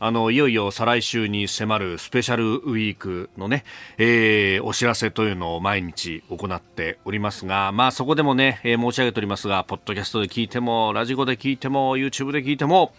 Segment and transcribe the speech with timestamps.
[0.00, 3.64] あのいよいよ再来週に迫るスペシャルウィークのね、
[3.96, 12.92] えー、お知らせというのを毎日行っておりますが、まあそこでもね、えー、申し上げておりますが、ポッドキャストで聞いても、ラジコで聞いても、YouTube で聞いても、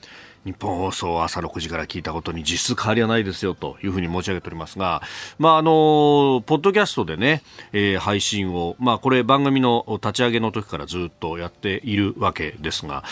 [0.45, 5.01] 日本放送朝6時から聞いたことに実質変わりはないですよというふうに申し上げておりますが、
[5.37, 7.41] まああのポッドキャストでね、
[7.73, 13.03] えー、配信を、まあこれ番組の立ち上げの時からずっとやっているわけですが、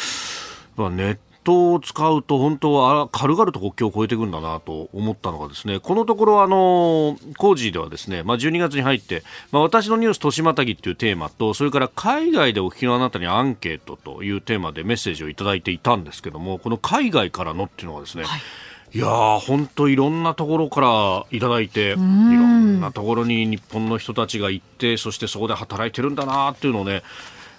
[0.78, 18.42] まあ、ネットを使うと本当は軽々と国境を越えていくんだなと思ったのがですねこのところあの工事ではですね、まあ、12月に入って、まあ、私のニュース年またぎっていうテーマとそれから海外でお聞きのあなたにアンケートというテーマでメッセージをいただいていたんですけどもこの海外からのっていうのはですね、はい。
[18.96, 27.02] いやー、本当いろんなところからいただいて、いろんなところに日本の人たちが行って、そしてそこで働いてるんだなっていうのをね、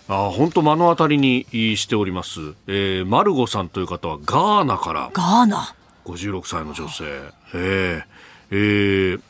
[0.08, 5.10] あ本当目の当たりにしております、えー、マルゴさんという方はガーナから。
[5.14, 5.74] ガーナ
[6.04, 7.04] ？56歳の女性。
[7.54, 8.04] えー、
[8.50, 9.20] えー、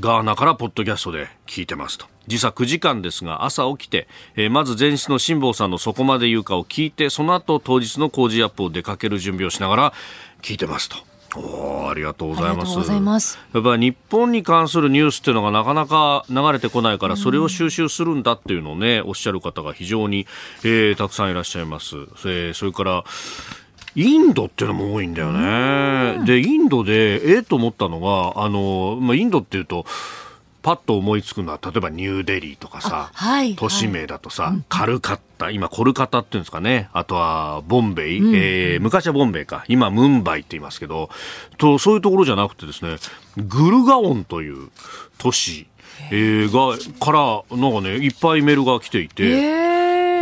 [0.00, 2.06] ガーナからポッドキャストで聞いてますと。
[2.26, 9.92] 時差9時間ですが朝起きて、えー、まず前日の辛坊さんのそこまで言うかを聞いてその後当日の工事アップを出かける準備をしながら
[10.40, 10.96] 聞いてますと
[11.36, 13.38] おありがとうございます。
[13.52, 20.26] やっぱり日本に関するニュースっていうのがなかなか流れてこないからそれを収集するんだっていうのをねおっしゃる方が非常に、
[20.62, 23.04] えー、たくさんいらっしゃいます、えー、それから
[23.96, 26.24] インドっていうのも多いんだよね。
[26.26, 29.86] で、インドで、ええー、と思ったのが、あの、まあ、インドっていうと、
[30.64, 36.88] パッと思いつくのは例えばニューデリーとかさ、はい、都市名だとさ、はい、カルカッタ今コルカタっていうんですかね。
[36.94, 39.66] あとはボンベイ、うん、えー、昔はボンベイか。
[39.68, 41.10] 今ムンバイって言いますけど
[41.58, 42.96] とそういうところじゃなくてですね
[43.36, 44.70] グルガオンという
[45.18, 45.66] 都市
[46.10, 49.63] えー、がからなんかねいっぱいメールが来ていて。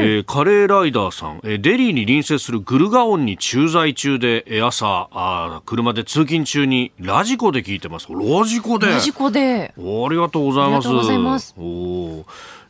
[0.02, 8.08] えー、カレーライダーさん、えー、デリーに隣接するグルガオンに駐在中で、えー、朝あ車で通勤中にラジコで聞いてます。
[8.10, 8.86] ラジコで。
[8.86, 9.72] ラジコで。
[9.76, 9.80] あ
[10.10, 10.88] りがとうございます。
[10.88, 11.54] ありがとうございます。
[11.58, 12.24] お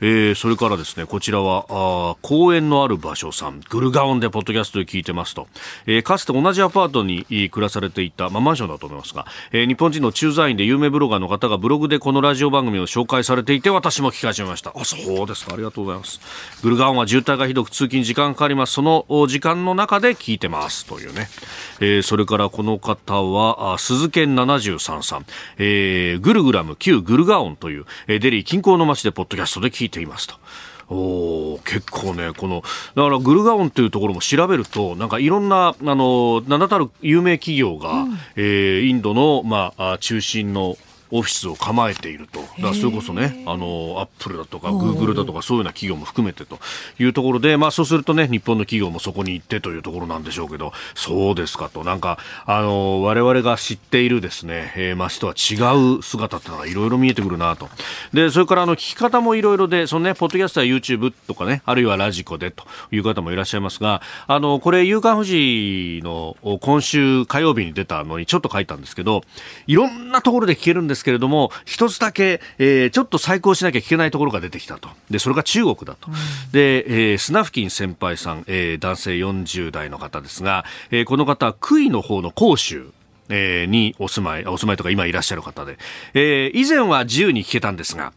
[0.04, 5.46] えー、それからですね、こちらは、あ公園のある場所さん、グルガオンでポッドキャストで聞いてますと、
[5.86, 14.72] えー、かつて同じアパートに暮らされていた、まあ、マンションだと思いますが、えー、日本人の駐在員で有名ブロガーの方がブログでこのラジオ番組を紹介されていて、私も聞き始めました。
[14.76, 15.54] あ、そうですか。
[15.54, 16.20] ありがとうございます。
[16.64, 18.72] グルガオンは渋滞がひどく通勤時間かかります。
[18.72, 20.84] その時間の中で聞いてます。
[20.86, 21.28] というね。
[21.78, 25.26] えー、それからこの方は、鈴研73さん、
[25.58, 30.34] えー、グルグラム旧グルガオンという、え、デリー近郊の街でポッドキャストで聞いていますと。
[30.88, 32.62] お結構ね、この、
[32.94, 40.76] だからグルガオンというところも調べると、なんかいろんな、あの、名だたる有名企業が、うん、えー、インドの、まあ、中心の
[41.12, 42.40] オフィスを構えていると。
[42.40, 46.58] だからそれこそね、あの、アップルだとか、グーグルだとか、そういうような企業も含めてと
[46.98, 51.84] いうところで、まあそうするとね、日本の企業もそこに行ってというところなんでしょうけど、そうですかと。
[51.84, 57.68] なんか、あの、我々が知っているですね、えー、街とは違う姿ってのがいろいろ見えてくるなと。
[58.14, 69.22] で、それからあの、聞き方もいろいろで、そのね、ポッドキャストや YouTube とかね、あるいはラジコでという方もいらっしゃいますが、あの、これ、夕刊富士の今週火曜日に出たのにちょっと書いたんですけど、
[69.66, 74.88] いろんなところで聞けるんですですけれども、一つだけ、えー、ちょっと再考しなきゃいけないところが出てきたと。
[75.10, 76.08] で、それが中国だと。
[76.08, 76.14] うん、
[76.52, 82.92] で、えー、スナフキン先輩さん、えー、男性40代の方ですが、えー、この方は、杭の方の甲州。
[83.28, 85.78] えー、にお住まい、お住まいとか今いらっしゃる方で、
[86.12, 88.12] えー、以前は自由に聞けたんですが、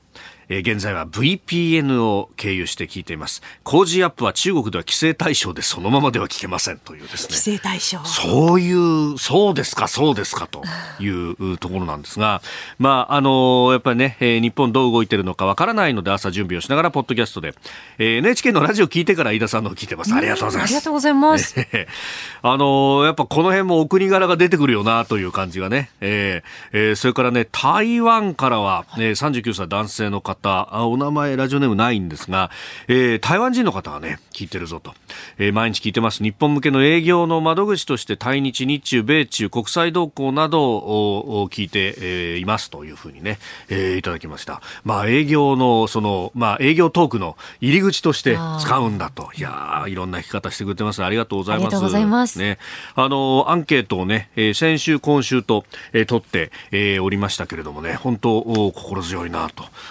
[0.50, 3.42] えー、現在は VPN を経由して聞いています。
[3.64, 7.28] 工事アップは中国では規制対象でそのままでは聞けませんというですね。
[7.30, 8.04] 規制対象。
[8.06, 10.64] そういう、そうですか、そうですかと
[11.00, 12.42] いうところなんですが、
[12.80, 17.54] まあ、あのー、やっぱりね、えー、日本どう動いてるのかわからないので朝準備をしながらポッドキャストで、
[17.98, 20.14] えー、NHK のラジオ聞いてから飯田さんのを聞いてます。
[20.14, 20.72] ありがとうございます。
[20.72, 21.56] ありがとうございます。
[22.42, 32.52] あのー、やっぱこの辺もお国柄が出てくるよなという感じがね、えーえー、それからね、台湾からは、えー、39歳男性の方方、お名前、ラジオネームないんですが、
[32.88, 34.94] えー、台湾人の方がね、聞いてるぞと。
[35.38, 36.24] えー、毎日聞いてます。
[36.24, 43.40] 日本向けの営業の窓口として対日、日中、米中、国際動向などを聞いて、えー、いますというふうにね、
[43.70, 44.62] えー、いただきました。
[44.84, 49.30] まあ、営業の、その、まあ、営業トークの入り口として使うんだと。
[49.38, 51.04] いやいろんな聞き方してくれてます。
[51.04, 51.66] ありがとうございます。
[51.66, 52.40] ありがとうございます。
[52.40, 52.58] ね。
[52.96, 58.42] あの、アンケートをね、えー、先週、今週と、えー、取って、えー、おりましたけれどもね、本当、
[58.74, 59.50] 心強いな、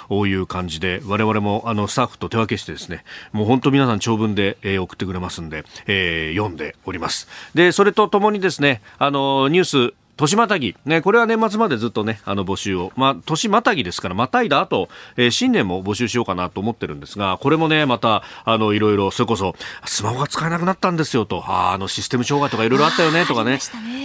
[0.09, 7.29] といういう感じで、我々も、あの、スタッフと手分けしてですね、もう本当皆さん長文で、えー、送ってくれますんで、えー、読んでおります。
[7.55, 23.59] で、それとともにですね、あの、ニュース、年またぎ、ね、これは年末までずっとね、あの募集を、まあ、年またぎですから、またいだ後、えー、新年も募集しようかなと思ってるんですが、これもね、また、あの、いろいろ、それこそ、スマホが使えなくなったんですよと、ああの、システム障害とかいろいろあったよね、とかね、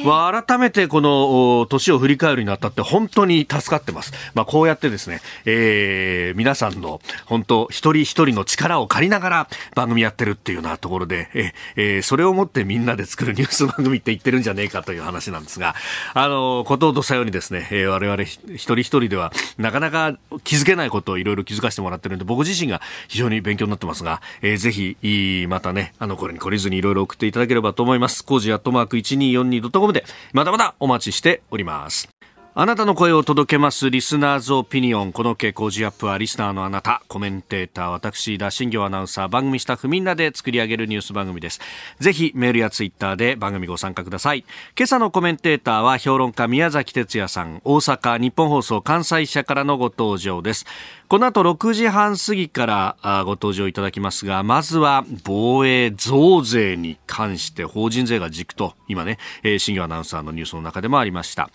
[0.04, 4.14] まあ、改めてこの、年を振り返るになったって、本当に助かってます。
[4.34, 15.76] まあ、こうやってですね、えー、皆さんの、本当、一人一人の力を借りながら、番組やってるっていうようなところで、ええー、それをもってみんなで作るニュース番組って言ってるんじゃねえかという話なんですが、
[16.14, 24.98] あの、こととさようにですね、えー、我々一人一人ではなかなか気づけないことをいろいろ気づかせてもらってるんで、僕自身が非常に勉強になってますが、えー、ぜひ、
[25.44, 28.24] いまたね、あの、これに懲りずにいろいろ送っていただければと思います。
[28.24, 32.19] コージアットマーク 1242.com で、まだまだお待ちしております。
[32.62, 35.14] あなたの声を届けますリスナーズオピニオン。
[35.14, 41.62] この傾向ジアップはリスナーのあなた、コメンテーター、私、田新行アナウンサー、番組スタッフみんなで作り上げるニュース番組です。
[42.02, 44.44] ぜひメールやツイッターで番組ご参加ください。
[44.78, 50.66] 今朝のコメンテーターは評論家宮崎哲也さん、大阪日本放送関西社からのご登場です。
[51.10, 52.96] この後6時半過ぎから
[53.26, 59.18] ご登場いただきますが、まずは防衛増税に関して法人税が軸と、今ね、
[59.58, 61.50] 新業アナウンサーのニュースの中でもありました。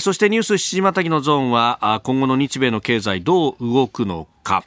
[0.00, 4.64] そしてニュース7時またぎのゾーンは、今後の日米の経済どう動くのか。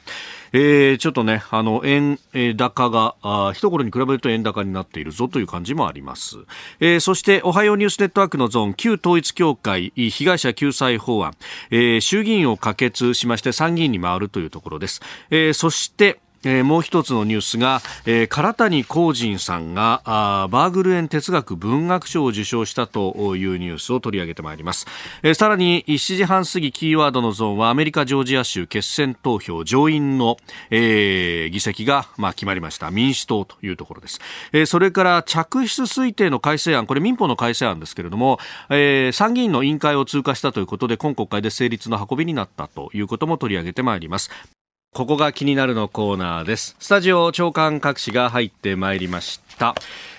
[0.52, 2.18] えー、ちょっとね、あの、円
[2.56, 6.38] 高が、あ一頃に比べると円高になっているぞという感じもあります。
[6.80, 11.34] えー、そして、おはようニュースネットワークのゾーン、旧統一協会被害者救済法案、
[11.70, 15.00] えー、衆議院を可決しまして参議院に回るというところです。
[15.30, 24.86] えー、そして、えー、もう一つのニュースが、えー、唐谷光人さんがあバーグル園哲学文学賞を受賞したというニュースを取り上げてまいります、
[25.22, 30.38] えー、さらに7時半過ぎキーワードのゾーンはアメリカ・ジョージア州決選投票上院の、
[30.70, 32.90] えー、議席が、まあ、決まりました。
[32.90, 34.20] 民主党というところです、
[34.52, 38.38] えー、それから着出推定の改正案これ民法の改正案ですけれども、
[38.70, 44.30] えー、参議院の委員会を通過したということで今国会で成立の運びになったということも取り上げてまいります。
[44.92, 46.74] ここが気になるのコーナーです。
[46.80, 49.49] スタジオ長官各紙が入ってまいりました。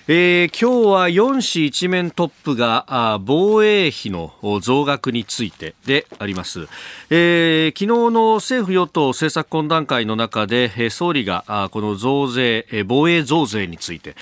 [0.08, 6.68] えー、今日は4紙一面トップが防衛費の増額についてであります、
[7.10, 14.14] えー、昨日の政府与党政策懇談会の中で総理がこの増税防衛増税について、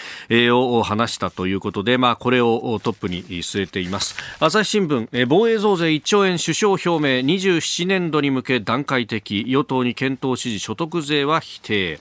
[0.50, 4.16] を話したということで、まあ、これをトップに据えています。
[4.38, 12.00] 朝日新聞防衛増税1兆円首相表明27年度に向け段階的与党に検討指示所得税は否定。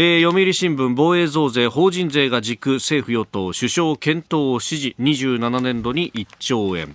[0.00, 6.94] えー、読売新聞防衛増税法人税が軸政府与党首相検討を指示27年度に1兆円。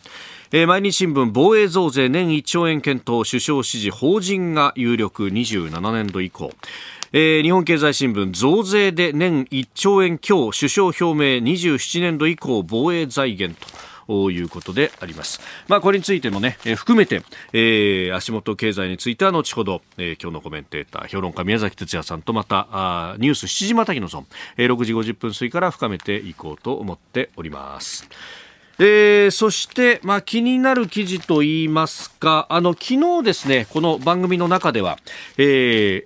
[0.54, 6.50] えー、毎日新聞防衛増税年1兆円検討首相指示法人が有力27年度以降。
[7.12, 13.93] えー、日本経済新聞増税で年1兆円強首相表明27年度以降防衛財源と。
[14.08, 15.42] いうことであります。
[15.68, 17.24] まあ、これについてもね、えー、含めて、
[17.54, 24.28] えー、足元経済については後ほど、えー、今日のコメンテーター、評論家宮崎哲也さんとまた、あニュース7時またぎのゾン、
[24.58, 28.08] えー、6時50分過ぎから深めていこうと思っております。
[28.80, 34.98] えー、そして、まあ、気になる記事といいますか、あの、昨日ですね、この番組の中では、
[35.38, 36.04] え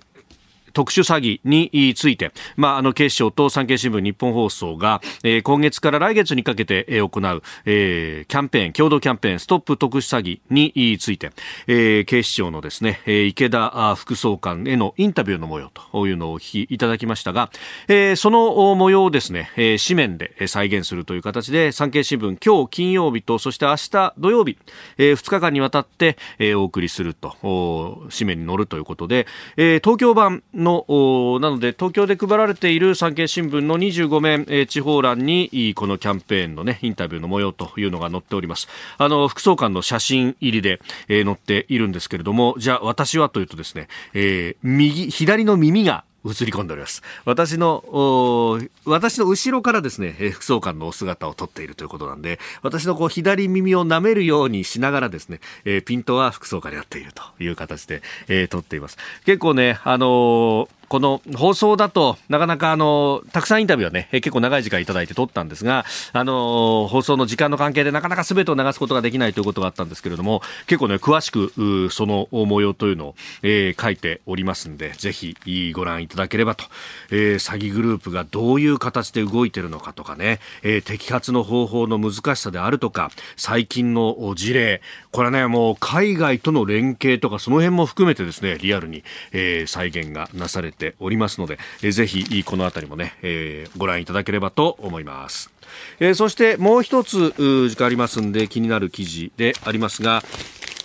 [0.72, 11.32] 特殊詐欺について、まあ、あの警視庁と産経新聞日本放送が、えー、今月から来月にかけて行う、えー、キャンペーン、共同キャンペーン、ストップ特殊詐欺について、
[11.66, 17.50] えー、警視庁のですね、池田副総監へのインタビューの模様というのをお聞きいただきましたが、
[17.88, 24.58] えー、その模様をですね、えー、紙面で再現するという形で、産経新聞、今日金曜日と、そして明日土曜日、
[24.98, 38.68] えー、2日間にわたって、えー、お送りすると、紙面に載るということで、えー、東京版のなので東京で配られている産経新聞の25面、えー、地方欄にこのキャンペーンのねインタビューの模様というのが載っております。
[38.98, 47.02] あの副総監の写真入りで、えー、載っているんですけれどもじゃあ私はというとですね、えー、右左の耳が映り込んでおります。
[47.24, 58.98] 私の、私の後ろからですね、副総監のお姿を撮っているということなんで、私のこう左耳を舐めるようにしながらですね、えー、ピントは副総監でやっているという形で、えー、撮っています。
[59.24, 75.36] 結構ね、あのーこの放送だと、なかなかあの、たくさんインタビューはね、結構長い時間いただいて撮ったんですが、あの、放送の時間の関係でなかなか全てを流すことができないということがあったんですけれども、結構ね、詳しく、その模様というのを、えー、書いておりますんで、ぜひ
[75.74, 76.64] ご覧いただければと、
[77.10, 84.80] えー、詐欺グループがどういう形で動いてるのかとかね、えー、摘発の方法の難しさであるとか、最近の事例、
[85.10, 95.50] これはね、もう海外との連携とか、その辺も含めてですね、リアルに、えー、再現がなされてておりますので、えー、ぜひこの辺りもね、えー、ご覧いただければと思います。
[96.00, 97.34] えー、そしてもう一つ
[97.68, 100.22] 時間ありますんで気になる記事でありますが、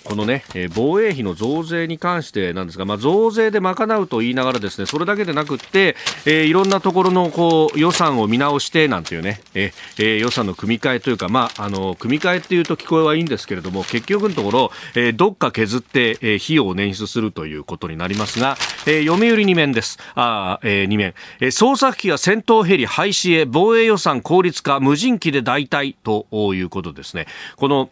[0.04, 5.96] このね、え、防衛費の増税に関してなんですが、まあ、増税で賄うと言いながらですね、それだけでなくって、
[6.26, 20.00] えー、いろんなところのこう予算を見直してなんていうね、えー、予算の組み替えというか、まあ、あの、組み替えっていうと聞こえはいいんですけれども、結局のところ、えー、どっか削って、え、費用を捻出するということになりますが、えー、読売2面です。
[20.16, 21.14] あえ、2面。
[21.40, 27.28] え、捜索機や戦闘ヘリ廃止へ防衛予算効率化無人機で代替ということですね。
[27.56, 27.90] この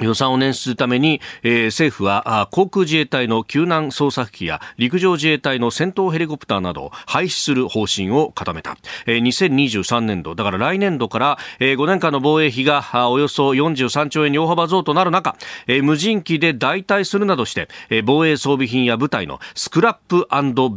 [0.00, 8.76] 予算を捻出するために、えー、政府は航空自衛隊の救難捜索機や陸上自衛隊の戦闘ヘリコプターなどを廃止する方針を固めた、
[9.06, 15.36] えー、2023年度だから来年度から、えー、5年間の防衛費がおよそ43兆円に大幅増となる中、
[15.66, 20.28] えー、無人機で代替するなどして、えー、防衛装備品や部隊のスクラップ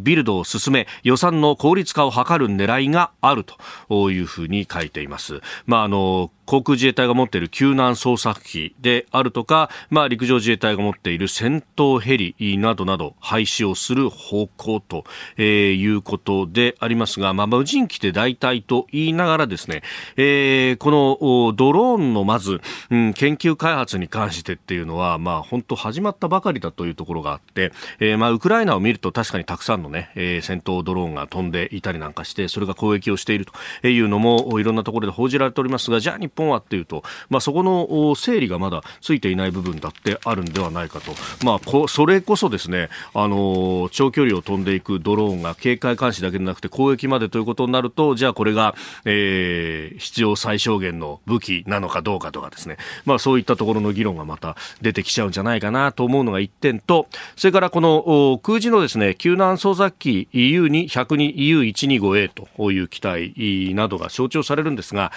[0.01, 3.43] ビルドを進め予算の効率化を図る狙いがある
[3.89, 5.41] というふうに書いています。
[5.65, 15.03] まああの航空自衛隊が持っている救難捜索機であるとか、まあ、陸上自衛隊が持っている戦闘ヘリなどなど廃止をする方向と、
[15.37, 19.83] え、いうことでありますが、まあ、無人機で代替と言いながらですね、
[20.17, 65.11] えー、このドローンのまず、うん、研究開発に関してっていうのは、まあ、本当始まったばかりだというところがあって、えー、まあ、ウクライナを見ると確かにたくさんのね、えー、戦闘ドローンが飛んでいたりなんかして、それが攻撃をしているというのもいろんなところで報じられておりますが、じゃあ日本はっていうと、まあ、そこの整理がまだついていない部分だってあるんではないかと、まあ、こそれこそですね、あの長距離を飛んでいくドローンが警戒監視だけでなくて攻撃までということになると、じゃあこれが、えー、必要最小限の武器なのかどうかとかですね、まあ、そういったところの議論がまた出てきちゃうんじゃないかなと思うのが一点と、それからこの空自のですね、救難捜索機 EU2、EU125A という機体などが象徴されるんですが、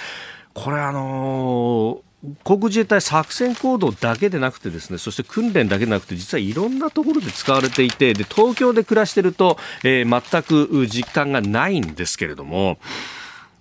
[0.54, 2.12] これあのー
[2.44, 12.78] 航空自衛隊作戦行動だけでなくてですねそして訓練だけでなくて実はいろんなところで使われていてで東京で暮らしていると、えー、全く実感がないんですけれども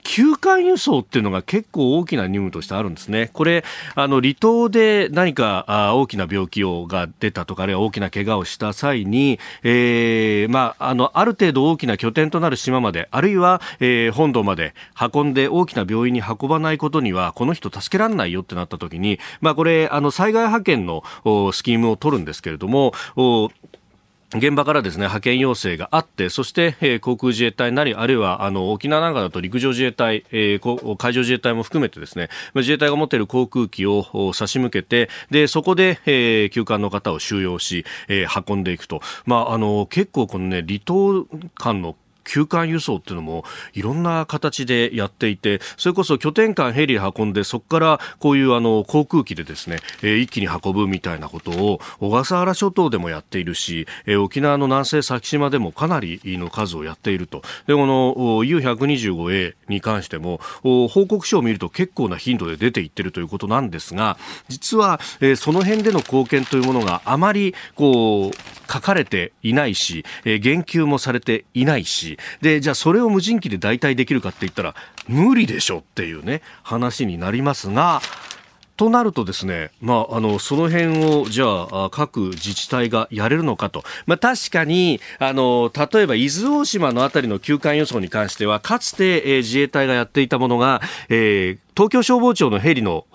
[0.04, 3.30] 急間輸送っていうのが結構大きな任務としてあるんですね。
[3.34, 3.64] これ、
[3.96, 14.74] あの、離島で何かあ大きな病気をが出たとか、あるいは大きな怪我をした際に、えー、まあ、あの、ある程度大きな拠点となる島まで、あるいは、えー、本土まで
[15.14, 21.04] 運んで大きな病院に運ばないことには、この人助けられないよってなった時に、まあ、これ、あの、災害派遣の
[21.54, 22.94] スキームを取るんですけれども、
[24.34, 57.42] 現場からですね派遣要請があってそして、えー、航空自衛隊なりあるいはあの沖縄なんかだと陸上自衛隊、えー、海上自衛隊も含めてですね自衛隊が持っている航空機を差し向けてでそこで、えー、休館の方を収容し、えー、運んでいくと、まあ、あの結構このね離島間の急間輸送っていうのもいろんな形でやっていてそれこそ拠点間ヘリ運んでそこからこういうあの航空機でですね、えー、一気に運ぶみたいなことを小笠原諸島でもやっているし、えー、沖縄の南西先島でもかなりの数をやっていると。
[57.68, 58.14] でこの
[58.44, 72.11] U125A に関しても報告書を見ると結構な頻度で出ていってるということなんですが実は、えー、その辺での貢献というものがあまりこう書かれていないし、えー、言及もされていないし
[72.42, 74.76] で、じゃあそれを無人機で代替できるかって言ったら
[75.08, 78.02] 無理でしょっていうね、話になりますが、
[78.82, 83.84] となるとですね、まあ、あの、その辺を、じゃあ、各自治体がやれるのかと。
[84.08, 93.06] まあ、確かに、あの、例えば、伊豆大島の辺りの休館予想に関しては、かつて、えー、自衛隊がやっていたものが、えー、東京消防庁のヘリの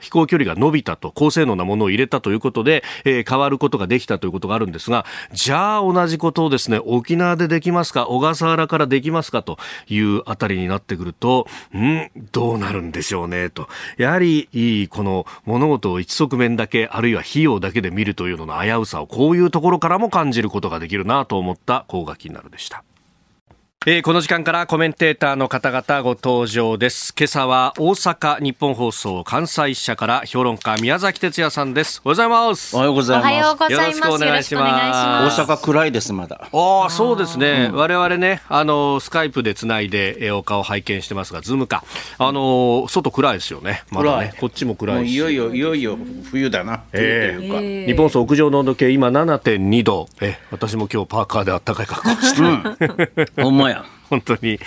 [0.00, 13.68] 飛行距離が伸びたと、高性能なものを入れたということで、えー、変わることができたということがあるんですが、じゃあ同じことをですね、沖縄でできますか、小笠原からできますかというあたりになってくると、んどうなるんでしょうね、と。
[13.98, 22.82] やはり、この物事を一側面だけ、あるいは費用だけで見るというのの危うさを、こういうところからも感じることができるなと思った高画期になるでした。
[23.88, 27.14] えー、この時間からコメンテーターの方々ご登場です。
[27.16, 32.00] 今朝は大阪日本放送関西支社から評論家宮崎哲也さんです。
[32.04, 32.74] おはようございます。
[32.74, 33.72] おはようございます。
[33.72, 35.40] よろしくお願いします。
[35.40, 36.48] 大阪暗いですまだ。
[36.52, 37.68] ああ、そうですね。
[37.70, 41.84] うん、我々ね、あのスカイプでつないで、えー、お顔拝見してますが、ズームか。
[42.18, 43.84] あの外暗いですよね。
[43.92, 44.34] まだね。
[44.40, 45.96] こっちも暗いいよいよいよいよ
[46.32, 46.82] 冬だな。
[46.92, 50.08] えー、えー、日本放送屋上の温度計今7.2度。
[50.20, 53.42] え、私も今日パーカーで暖かい格好して。
[53.42, 53.56] うん。
[53.66, 53.84] まや。
[54.08, 54.58] 本当に。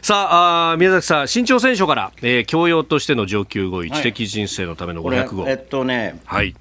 [0.00, 5.44] さあ、あ宮崎さん、新潮選手から、えー、教養としての上級語彙、知的人生のための500語。
[5.46, 6.54] えっとね、はい。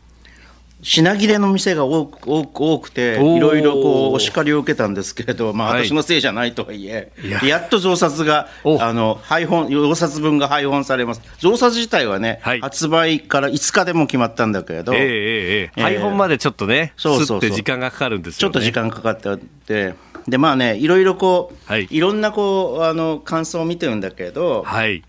[0.85, 7.59] 品切れの店が多く多く多くて、いろいろこうお叱りを受けたんですけれど、まあ、私のせいじゃないとはいえ、はい、や。
[7.59, 8.49] っと増刷が、
[8.79, 17.49] あの配本増刷分が配本されます、増刷自体はね、はい、発売から5日でも決まったんだけれど、えーえー、配本までちょっとね、そうそうそう。
[17.49, 19.95] 時間がかかるんですよ、ね、ちょっと時間かかってあって。
[20.27, 25.03] でまあねいろいろこう、はい、いろんなこうあの感想を見てるんだけど、はい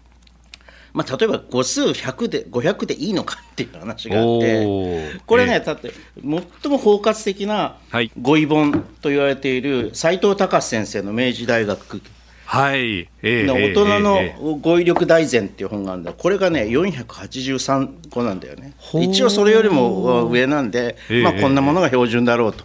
[0.96, 7.76] まあ、例えば語数100で500でいいのかっていう話があってこれね、だって最も包括的な
[8.18, 8.72] 語彙本
[9.02, 12.00] と言われている斎藤隆先生の明治大学
[12.46, 16.12] はい、えー、大人の語彙力大全っていう本があるんだ。
[16.12, 18.72] これがね483個なんだよね。
[18.94, 22.64] 一応それよりも上なんで、まあ、こんなものが標準だろうと。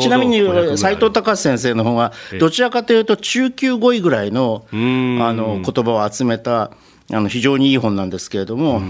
[0.00, 0.40] ちなみに
[0.78, 6.70] 斎藤隆先生の本はどちらかというと中級語彙ぐらいのあの言葉を集めた
[7.12, 8.82] あの非常にいい本なんですけれども、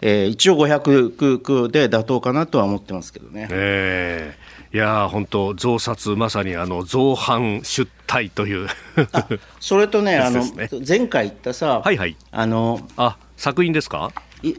[0.00, 3.48] えー、一応500で妥当かなとは思ってますけどね。
[3.50, 4.56] えー。
[4.76, 8.68] いや本当、増刷、まさにあの造反出退という。
[9.58, 10.44] それとね、 あの
[10.86, 14.12] 前回言ったさ、はいはい、あのあ作品ですか？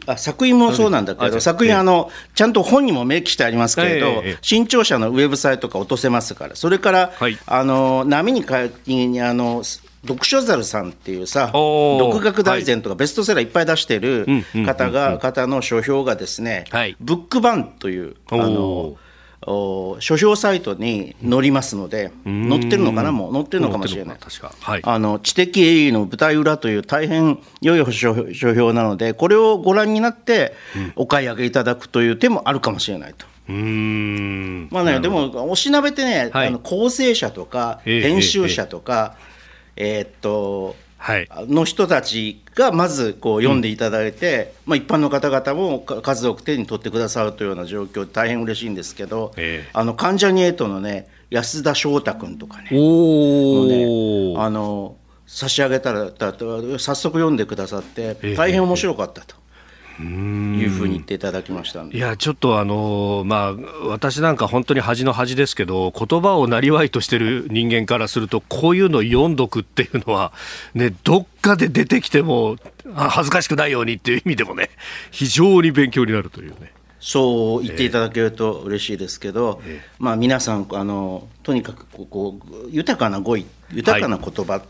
[0.07, 9.61] あ作品もそうなんだけど、作品あの、ちゃんと本にも明記してありますけれど、えー、新潮社のウェブサイトが落とせますから、それから、はい、あの波にかにあの
[10.07, 14.25] 読書猿さんっていうさ、独学大全とかベストセラーいっぱい出してる
[14.65, 18.95] 方が、方の書評がですね、はい、ブックバンという、あの、
[19.99, 23.33] 書評サイトに載りますので、載ってるのかな、もう？
[23.33, 24.17] 載ってるのかもしれない、
[24.61, 30.53] はい、あの知的英の舞台裏という大変良い書評なので、これをご覧になって、
[30.95, 33.25] お買い上げいただくという手もあるかもしれないと。
[33.47, 34.67] うん。
[34.71, 39.15] まあね、でも、おしなべてね、はい、あの構成者とか、編集者とか、
[39.77, 54.97] えー、っと、はい、の人たちがまずこう読んでいただいて、うん、まあ、一般の方々も数多く手に取ってくださるというような状況大変嬉しいんですけど、えー、あの関ジャニエイトのね安田翔太君とかねねあの
[55.27, 59.35] 差し上げたら早速読んでくださって大変面白かったと。
[60.67, 63.53] いうふうに言っていただきましたいやちょっとあのまあ
[63.87, 70.33] 私なんか本当に恥の恥ですけど言葉をなりわいとしてる人間からするとこういうの読んどくっていうのは
[70.73, 72.57] ねどっかで出てきても
[72.93, 74.69] 恥ずかしくないようにっていう意味でもね
[75.11, 76.73] 非常に勉強になるというね。
[76.99, 84.61] そう言っていただけると嬉しいですけど、えー、まあ、皆さんあのとにかくこう豊かな語彙豊かな言葉、はい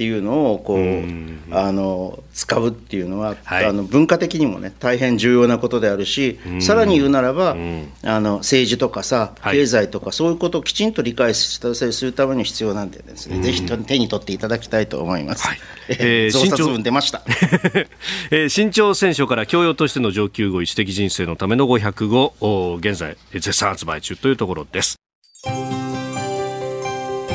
[0.00, 7.54] っていうのをこうあの使うっていうのは、はい、あの文化的にもね大変重要なことであるしさらに言うならばあ
[8.18, 11.60] の政治とかさ経済とかそういうことをきちんと理解す
[12.02, 15.46] るために必要なんでですねぜひ手に取っていただきたいと思います。
[15.46, 15.58] はい、
[16.00, 17.20] えー、増刷分出ました、
[18.30, 24.96] えー、新潮選書 から教養としての上級語彙知的人生のための500語現在絶賛発売中というところです。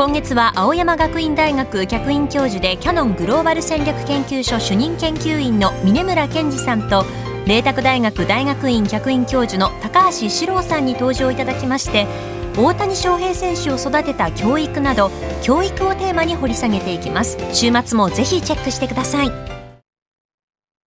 [0.00, 7.04] 今月は青山学院大学客員教授でキヤノングローバル戦略研究所主任研究員の峯村健司さんと
[7.46, 12.06] 麗澤大学大学院客員教授の高橋史郎さんに登場いただきまして
[12.56, 15.10] 大谷翔平選手を育てた教育など
[15.42, 17.36] 教育をテーマに掘り下げていきます。
[17.52, 19.59] 週末もぜひチェックしてください。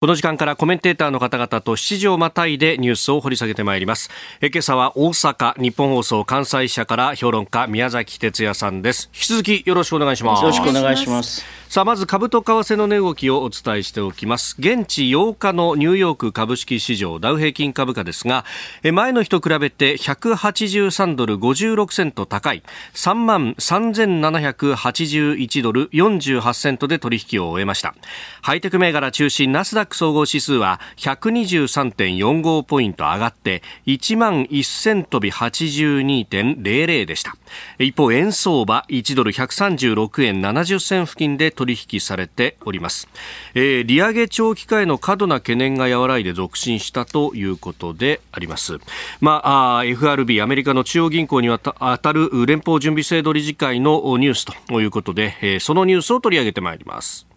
[0.03, 4.09] この時間からコメンテーターの方々と7時をまたいでニュースを掘り下げてまいります。
[4.41, 9.09] え今朝は大阪日本放送関西社から評論家宮崎哲也さんです。
[9.13, 10.41] 引き続きよろしくお願いします。
[10.41, 11.63] よろしくお願いします。
[11.73, 18.45] さあまず株と為替の値動きをお伝えしておきます現地8日のニューヨーク株式市場ダウ平均株価ですが
[18.83, 22.61] 前の日と比べて183ドル56セント高い
[22.93, 27.95] 3万3781ドル48セントで取引を終えました
[28.43, 37.35] ハイテク銘柄中心ナスダック総合指数は123.45ポイント上がって1万1000飛び82.00でした。
[37.79, 43.07] 一方円相場1ドル136円70銭付近で取引されております、
[43.53, 48.79] えー、利上げ長期化への過度な懸念が和らいで続伸したということであります、
[49.21, 57.32] まあ、あ FRB アメリカの中央銀行に当たる連邦準備制度理事会のニュースということで、えー、そのニュースを取り上げてまいります。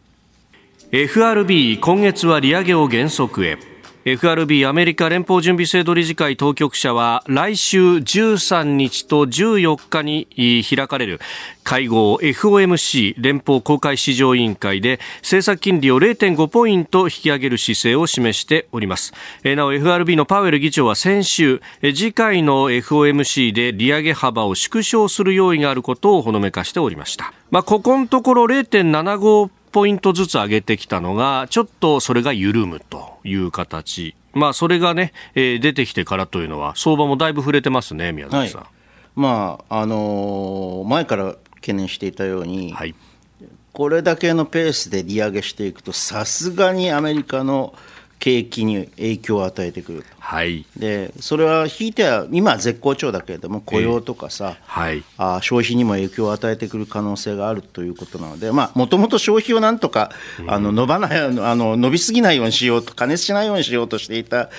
[0.92, 3.58] FRB 今月は利上げを減速へ。
[4.04, 11.18] FRB アメリカ連邦準備制度理事会当局者は来週13日と14日に開かれる。
[11.64, 19.12] 会合 FOMC 連邦公開市場委員会で政策金利を0.5ポイント引き上げる姿勢を示しております。
[19.42, 27.32] なお FRB のパウエル議長は先週次回の FOMC で利上げ幅を縮小する用意があることをほのめかしておりました。
[27.50, 34.14] まあ、ここのところ0.75ポイントずつ上げてきたのが、ちょっとそれが緩むという形。
[34.32, 38.60] まあ、それがね、えー、出てきてからというのは、相場もだいぶ触れてますね、宮崎さん。
[38.62, 38.70] はい、
[39.16, 42.94] まあ、あのー、前から懸念していたように、はい、
[43.74, 47.74] これだけのペースで利上げしていくと、さすがにアメリカの
[48.18, 60.10] 景気に影響を与えてくると、はい、でそれは引いては今は絶好調だけれども雇用とかさ、えーはい、あ消費にも影響を与えてくる可能性があるということなのでもともと消費をなんとか、
[60.46, 64.50] あの伸ばないあの伸びすぎないようにしようと加熱しないようにしようとしていた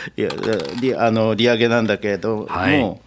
[0.81, 3.01] 利あの利上げなんだけれども、はい、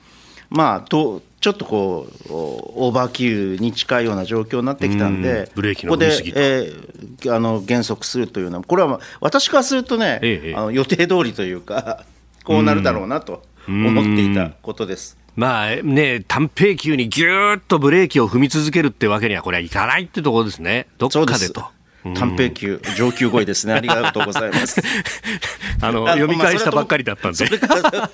[0.50, 12.04] まあとちょっとこうオーバーキルに近いような状況になってきたんで、ブレーキのここで、えー、あの減速するというのは、これは私からするとね、ええ、あの予定通りというか、
[12.44, 15.16] こうなるだろうなと思っていたことです。
[15.34, 21.64] まあね、短平球にぎゅーっとブレーキを踏み続けるってわけには、これはいかないってところですね、どっかでと。
[22.02, 23.74] 短平球、上級語彙ですね。
[23.74, 24.80] ありがとうございます。
[25.82, 27.46] あの、読み返したばっかりだったんで。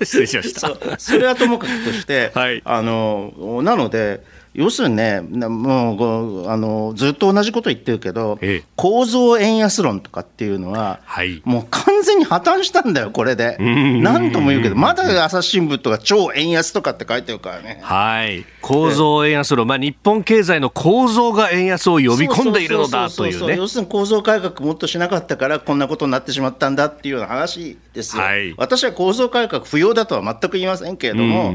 [0.03, 0.99] 失礼しました。
[0.99, 4.21] それはともかくとして、 はい、あの、なので、
[4.57, 13.57] 要するにね、もうあのずっと同じこと言ってるけど、ええ、構造円安論とかっていうのは、はい、もう完全に破綻したんだよ、これで。
[13.59, 17.79] なんとも言うけど、まだ朝日新聞とか超円安とかって書いてるからね。
[17.83, 23.55] はい構造円安論、まあ、日本経済の構造が円安を呼び込んでいるのだというね。
[23.55, 28.23] 要するに構造改革もっとしなかったから、こんなことになってしまったんだっていうような話ですよ。
[28.23, 31.53] はい、私は構造改革不要だとは全く言いませんけれども、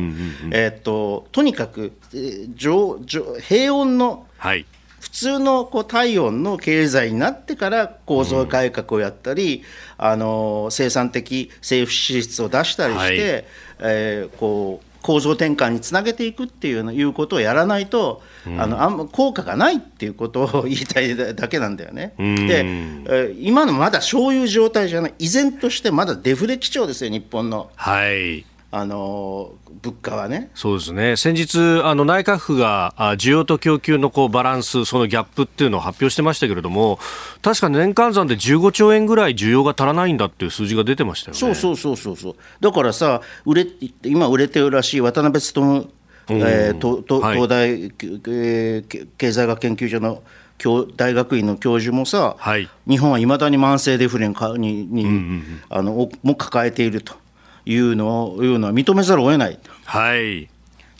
[0.52, 2.54] えっととにかく、えー、
[2.98, 4.66] 平穏の、はい。
[5.02, 9.64] 普通のこう体温の経済になってから構造改革をやったり、
[9.98, 13.44] うん、あの生産的政府支出を出したりして、はい、
[13.80, 22.14] えー、こう構造転換につなげていくっていういうことをやらないと、うん、あのあんま効果がないっていうことを言いたいだけなんだよね。
[22.16, 22.64] で、
[23.08, 25.14] え今のまだそういう状態じゃない。
[25.18, 27.70] 依然としてまだデフレ基調ですよ日本の。
[27.74, 28.44] はい
[28.74, 30.50] あの物価はね。
[30.54, 31.16] そうですね。
[31.16, 36.98] 先日、あの内閣府が需要と供給のこうバランス、そのギャップっていうのを発表してましたけれども、
[37.42, 41.38] 確か年間算で15兆円ぐらい需要が足らないんだっていう数字が出てましたよね。
[41.38, 43.66] そうそうそうそうそう、だからさ、売れ
[44.04, 45.88] 今、売れてるらしい渡辺努、
[46.28, 50.22] えー、とと東大、はい、経済学研究所の
[50.56, 57.20] 教大学院の教授もさ、はい、日本はいまだに慢性デフレにに、うんうんうん、あのも抱えていると。
[57.64, 59.58] いうのいうのは認めざるを得ない。
[59.84, 60.48] はい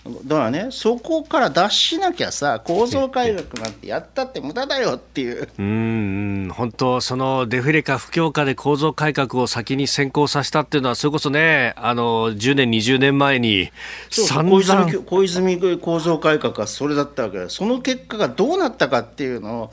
[0.05, 5.49] だからね、そこから脱しなきゃさ、構造改革なんてやったって無駄だよっていう。
[5.57, 13.71] うん本当、そのデフレか不況下で構造改革を先に先行させたっていうのは、それこそね、あの10年、20年前に
[14.11, 15.25] 散々小泉、小
[15.59, 19.71] 泉構造改革はそれだったわけで、その結果がどうなったかっていうのを、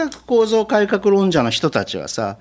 [0.00, 2.38] 全く構造改革論者の人たちはさ、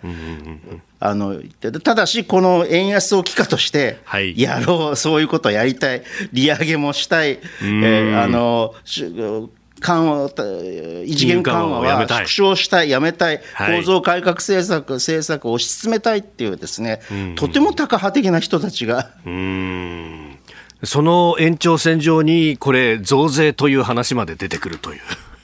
[1.00, 1.41] あの
[1.84, 3.98] ただし、この円安を機化として、
[4.36, 8.74] やろう、はい、そういうことをやりたい、利上げもしたい、えー、あの
[9.82, 10.30] 緩和
[11.06, 17.02] 異次元緩和は縮小したい、やめたい、構造改革政策、政策を推し進めたいっていう、ですね、
[17.36, 19.12] とてもタカ派的な人たちが。
[20.82, 25.02] その延長線上に、これ、増税という話まで出てくるという。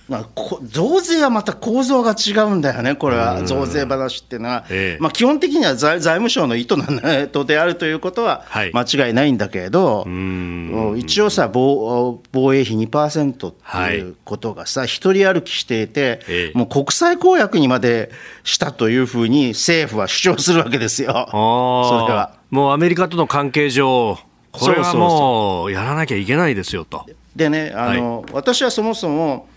[0.08, 0.30] まあ、
[0.64, 18.12] 増税はまた構造が違うんだよね、これは、増税話っていうのは、ええ、まあ、基本的には財財務省の意図なとであるということは間違いないんだけれど、はい、一応さ防、防衛費2%っていうことがさ、はい、一人歩きしていて、え、もう国際公約にまで
[18.44, 22.34] したというふうに政府は主張するわけですよ、それは。
[22.52, 24.20] もうアメリカとの関係上、
[24.52, 25.72] これはもう。
[25.72, 27.06] やらなきゃいけないですよと。
[27.36, 29.48] でねあの、はい、私はそもそも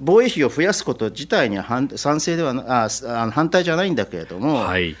[0.00, 2.52] 防衛費を増やすこと自体には反賛成では
[2.84, 4.96] ああ反対じゃないんだけれども、はい、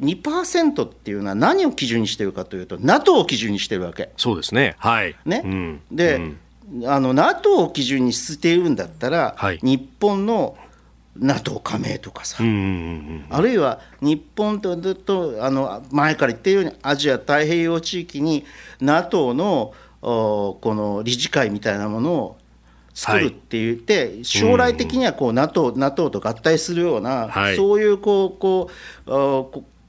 [0.00, 4.10] 2%っていうのは何を基準にしているかというと NATO を基準にしているわけ。
[4.16, 5.16] そうですね,、はい。
[5.24, 10.56] ね、うん、で、うん、あの NATO を基準にしているんだったら、はい、日本の
[11.16, 18.44] NATO 加盟とかさ、うんうんうん、あるいは日本ととあの前から言っているようにアジア太平洋地域に
[18.80, 22.36] NATO のこの理事会みたいなものを
[22.94, 28.70] 作るって言って、はい、将来的にはこう NATO, NATO と合体するような、はい、そういうこうこ
[29.06, 29.10] う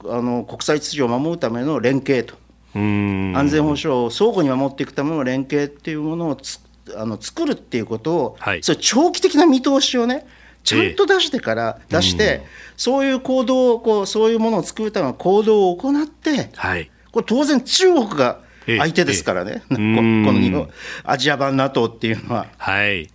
[0.08, 2.34] あの国際秩序を守るための連携と。
[2.74, 6.38] 安全保障を相互に守っていくための連携っていうものを
[6.94, 10.26] あの作るっていうことを、はい、それ長期的な見通しをね
[10.62, 12.42] ちゃんと出してから、出して、
[12.76, 20.68] そういう行動をこうそういうものを作るための行動を行って、はい、これ当然中国が相手ですからね、 この日本
[21.04, 22.46] アジア版 NATO っていうのは。
[22.58, 23.08] はい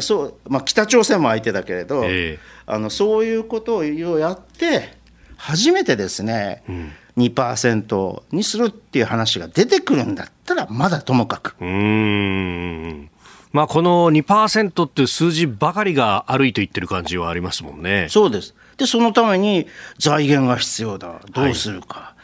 [0.00, 4.96] そうまあ、北朝鮮も相手だけれど、えー、あのそういうことをやって、
[5.36, 11.54] 初めてですね、うん、2%にするっていう話が出てくるんだったら、まだともかく。
[11.60, 13.10] うん
[13.52, 18.08] まあ、この2%っていう数字ばかりが悪いと言ってる感じはありますもんね。
[18.10, 18.54] そうです。
[18.76, 21.20] で、そのために財源が必要だ。
[21.30, 22.14] どうするか。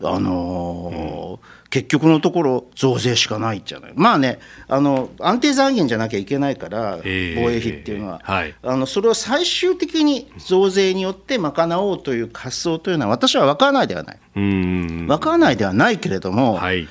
[0.00, 16.86] はい、あのーうん結局のところ増税しかないじゃない、まあね、あの安定財源じゃなきゃいけないから、防衛費っていうのは、えーはい、あのそれを最終的に増税によって賄おうという発想というのは、私は分からないではない、分からないではないけれども、はい、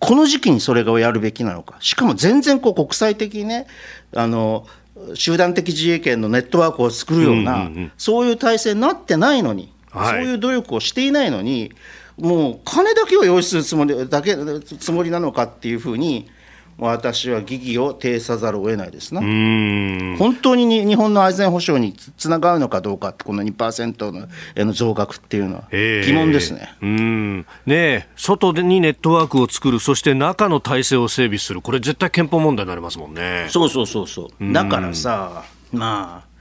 [0.00, 3.68] この時期にそれをやるべきなのか、しかも全然こう国際的にね、
[4.16, 4.66] あの
[5.14, 11.70] 集団的自衛権のネットワークを作るような、そういう体制になってないのに、はい、そういう努力をしていないのに、
[12.18, 14.36] もう金だけを用意するつもりだけ
[14.78, 16.28] つもりなのかっていうふうに
[16.76, 19.20] 私は疑義を呈さざるを得ないですな。
[19.20, 27.46] 本当に日本の安全保障につながるのかどうかって、この2%のの増額っていうのは、疑問ですね,、うん。
[27.66, 33.46] ね外にネットワークを作る、そして中の体制を整備する、これ、絶対憲法問題になりますもんね。
[33.50, 36.34] そうそうそうそう、だからさ、まあ、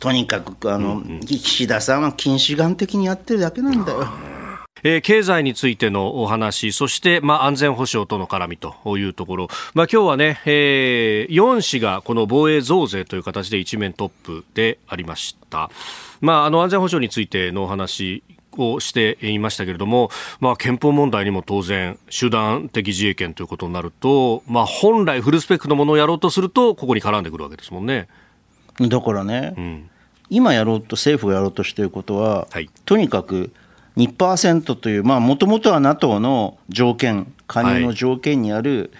[0.00, 4.06] とにかくあの、うんうん、岸田さんは近視眼的にやってるだけなんだよ。
[4.82, 15.70] えー、経済についてのお話、そして、まあ、安全保障との絡みというところ、まあ、今日はね、えー、4氏がこの防衛増税という形で一面トップでありました。
[16.20, 18.22] まあ、あの安全保障についてのお話
[18.58, 20.10] をしていましたけれども、
[20.40, 28.08] まあ、憲法問題にも当然、集団的自衛権ということになると、まあ、本来フルスペックのものをやろうとすると、ここに絡んでくるわけですもんね。
[28.80, 29.90] だからね、うん、
[30.28, 33.52] 今やろうと、政府がやろうとしていることは、はい、とにかく
[33.96, 38.90] 2%という、もともとは NATO の条件、加入の条件にある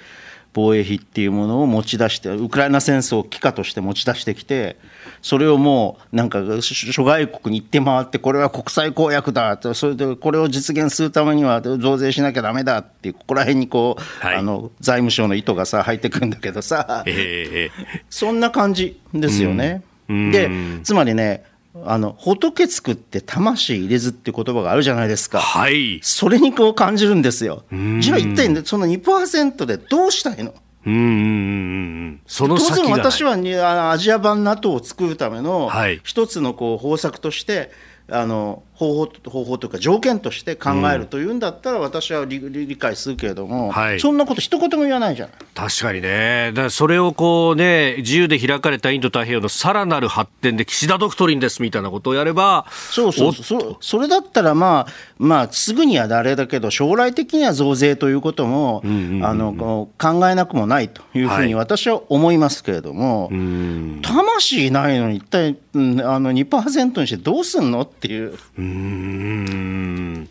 [0.56, 4.78] 防衛費っていうものを持ち出して、ウクライナ戦争を機として持ち出してきて、
[5.20, 19.82] それをもうなんか諸外国に行って回って、これは国際公約だと、それでこれを実現するためには増税しなきゃだめだっていう、ここら辺にこう、はい、あの財務省の意図がさ、入ってくるんだけどさ、えー、そんな感じですよね。
[20.08, 20.48] で
[20.84, 21.44] つまりね
[21.84, 27.64] あの仏作って魂入れずって言葉があるじゃないですか、はい、それにこう感じるんですよ。
[28.00, 30.54] じゃあ一体、ね、その2%でどうしたいの？
[30.86, 35.68] うんその当然私はアジア版 NATO を作るための
[36.04, 37.72] 一つのこう方策として、
[38.08, 45.34] あの方法方法というか条件として考えるというんだったら私は理,、理解するけれども、はい、そんなこと一言も言わないじゃない。
[45.54, 46.52] 確かにね。
[46.54, 65.78] だそれをこうね自由で開かれたインド太平洋のさらなる発展で岸田ドクトリンですみたいなことをやればそうそうそそれだったらまあまあすぐにはあれだけど将来的には増税ということも、あの考えなくもないというふうに私は思いますけれども、はい、魂ないのに一体あ
[66.20, 67.88] の2%にしてどうすんの？
[67.96, 68.38] っていう。
[68.58, 70.28] うん。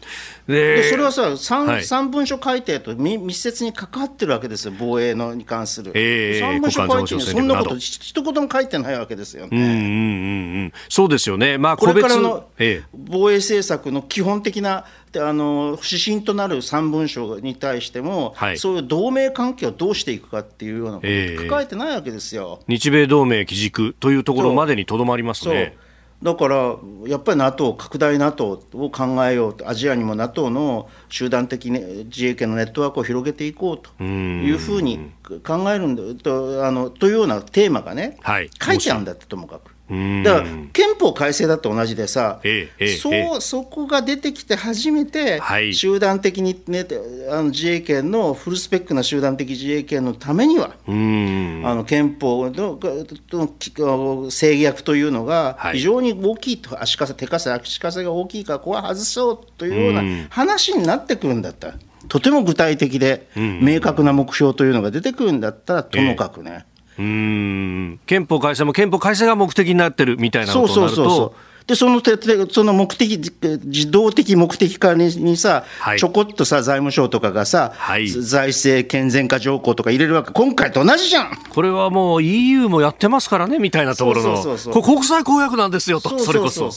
[0.48, 5.92] でそれはさ 3,、はい、3文書改定と密接に関わってるわけですよ、防衛のに関する。
[5.96, 9.50] えー、3文書改定にそんなこと一言も書いてないわけですよね。
[9.52, 9.78] うんうんうんう
[10.68, 12.48] ん、そうですよね、まあ、これからの
[12.94, 14.86] 防衛政策の基本的な
[15.18, 25.78] あの指針となる3文書に対しても、はい、そういう同盟関係をどうしていくかっていうようなことを抱えてないわけですよ、えー、日米同盟基軸というところまでにとどまりますね。
[26.24, 35.12] だからやっぱり NATO 拡大 NATO を考えようとアジアにも NATO の集団的、ね、自衛権のネットワークを広げていこうというふうに
[35.46, 36.04] 考えるんだ。
[36.22, 39.75] とあのというようなテーマがね、はい、書いてあるんだってともかく。
[39.88, 45.40] だから憲法改正だと同じでさ、ええ、そうそこが出てきて初めて、
[45.74, 46.88] 集団的に、ね、
[47.30, 61.74] あの自衛権のフルスペックな集団的自衛権のためには、あの憲法のの制約というのが非常に大きいと、足かせ、手かせ、足かせが大きいから、ここは外そうというような話になってくるんだったら、
[62.08, 66.66] とても具体的で明確な目標というのが出てくるんだったら、ともかくね。
[66.98, 70.96] うん憲法改正も憲法改正が目的になってるみたいなことになると。
[70.96, 71.32] そうそうそう
[71.68, 72.00] でその
[72.52, 86.70] その目的、自動的目的化にさ、はい、ちょこっとさ、財務省とかがさ、はい、財政健全化条項とか入れるわけ、今回と同じじゃんこれはもう EU もやってますからねみたいなところの、そうそうそう国際公約なんですよと、それこそ。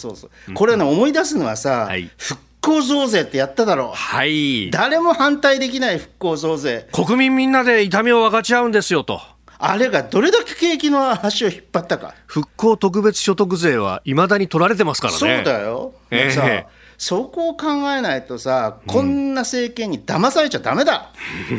[0.54, 3.94] これね、思い出すのはさ、はい、復興増税ってやっただろう。
[3.94, 4.70] はい。
[4.70, 6.88] 誰も反対できない復興増税。
[6.92, 9.20] 国民みんなで痛みを分かち合うんですよと。
[9.58, 12.14] あれがどれだけ景気の足を引っ張ったか。
[12.26, 15.18] 復興特別所得税はいまだに取られてますからね。
[15.18, 15.94] そうだよ。
[16.10, 16.64] えー、
[16.96, 21.12] そこを考えないとさ、こんな政権に騙されちゃだめだ、
[21.50, 21.58] うん、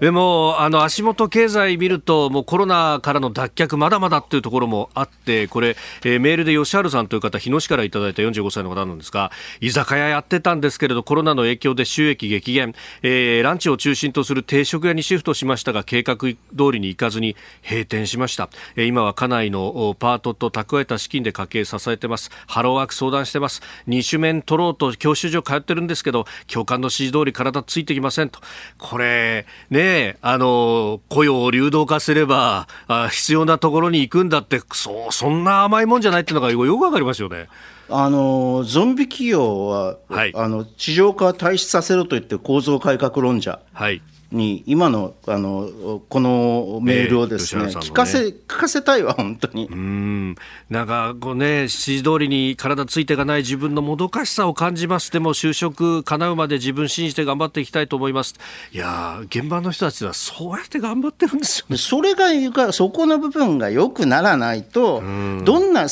[0.00, 16.36] でも、あの足元経済見ると、もうコロナからの脱却、まだまだっていうところもあって、これ、えー、メールで吉春さんという方、日野市からいただいた45歳の方なんですが、居酒屋やってたんですけれど、コロナの影響で収益激減、えー、ランチを中心とする定食屋にシフトしましたが、計画通
[16.72, 18.48] りに行かずに閉店しました。
[18.76, 22.30] えー、今は家内のパートと蓄えた資金で家計支えてます。
[22.46, 23.62] ハローワーク相談してます。
[23.86, 28.40] 二種面取ろうと教習所通ってるんですけど教官の指示通り体ついてきませんと
[28.78, 37.48] これねあの雇用を流動化すればあ必要なところに行くんだってそうそんな甘いもんじゃないっていうのがよくわかりますよね。
[37.88, 49.66] あのゾンビ企業は、はい、あの地上化退出させろと言って構造改革論者、はい、に今のあのこのメールをですねえー、聞かせ聞かせたいわ本当に。
[49.66, 50.34] うん。
[50.68, 55.12] なんかこうね指示通りに体ついていかない自分のもどかしさを感じます。
[55.12, 58.34] でも就職叶うまで自分信じて頑張っていきたいと思います。
[58.72, 65.00] いや現場の人たちはそうやって頑張ってるんですよ、ね、それがそこの部分がよくならないと
[65.44, 65.86] どんな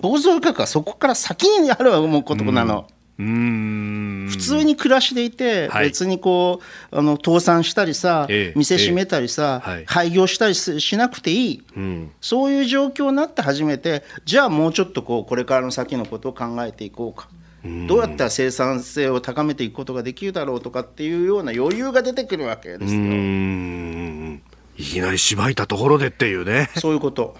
[0.00, 2.86] 構造化がそこから先にある思うことなの。
[3.16, 11.62] うん普通に暮らしでいて、別にこうあの倒産したりさ、店閉めたりさ、廃業したりしなくていい、
[12.20, 17.28] そういう状況になって初めてじゃあもうちょっとこうこれからの先のことを考えていこうか。
[17.88, 23.00] どうやったら生産性を高めていくことができるだろうとかっていうような余裕が出てくるわけですよ。
[24.76, 26.68] いきなりしばいたところでっていうね。
[26.76, 27.36] そういうこと。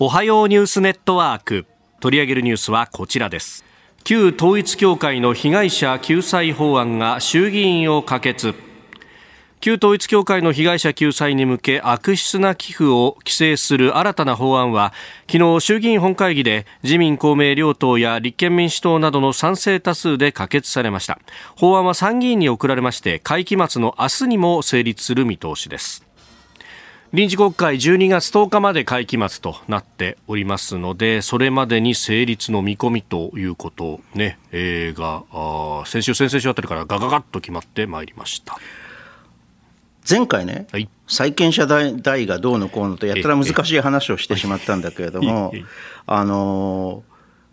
[0.00, 1.66] おはようニュースネットワーク。
[2.00, 3.64] 取り上げるニュースはこちらです。
[4.02, 8.54] 旧統一教会の被害者救済法案が衆議院を可決。
[9.60, 14.94] 旧統一教会の被害者救済に向け悪質な寄付を規制する新たな法案は
[15.30, 21.18] 昨日衆議院本会議で自民公明両党や立憲民主党などの賛成多数で可決されました。
[21.56, 26.09] 法案は参議院に送られまして会期末の明日にも成立する見通しです。
[27.12, 38.56] 臨時国会12月10日まで会期末となっておりますのでそれまでに成立の見込みということね、えー、があ先週先々週あたりからガガガッと決まってまいりました。
[40.08, 45.52] 前回ね、はい、債権者代がどうのこうのとやったら難しい話をしてしまったんだけれども、
[46.06, 47.02] あの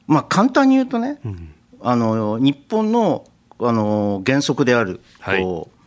[0.06, 3.26] まあ簡単に言うとね、うん、あの日本の
[3.60, 5.78] あの原則である、はい、こう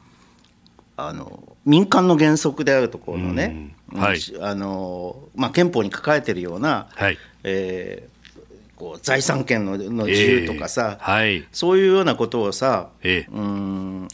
[0.97, 7.19] あの民間の原則であるところのね、はい、あのまあ、憲法に書かれているような、はい。
[7.43, 11.13] えー、こう財産権のの自由とかさ、えー。
[11.13, 14.09] はい、そういうようなことをさ、えー、うん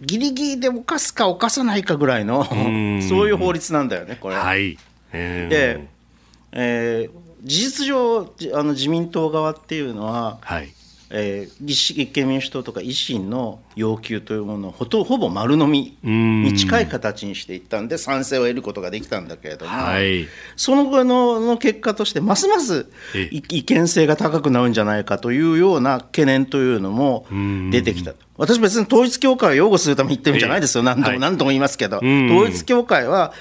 [0.00, 2.44] ギリギリで犯すか犯さないかぐらいの
[3.08, 4.36] そういう法律なんだよねこれ。
[4.36, 4.78] はい。
[5.12, 5.88] えー、で、
[6.52, 10.75] えー、事実上あの自民党側っていうのは、はい
[11.10, 22.86] えー、立憲民主党とか維新の要求というものをほとほぼ丸飲みに近い形にしていったんで賛成を得ることができたんだけれども、はい、その後のの結果としてますます
[23.30, 27.26] 違憲性が高くなるんじゃないかというような懸念というのも
[27.70, 28.14] 出てきた。
[28.38, 33.32] 私別に統一教会を擁護するために言ってるんじゃないですよ、何度も何度も言いますけど、統一教会は、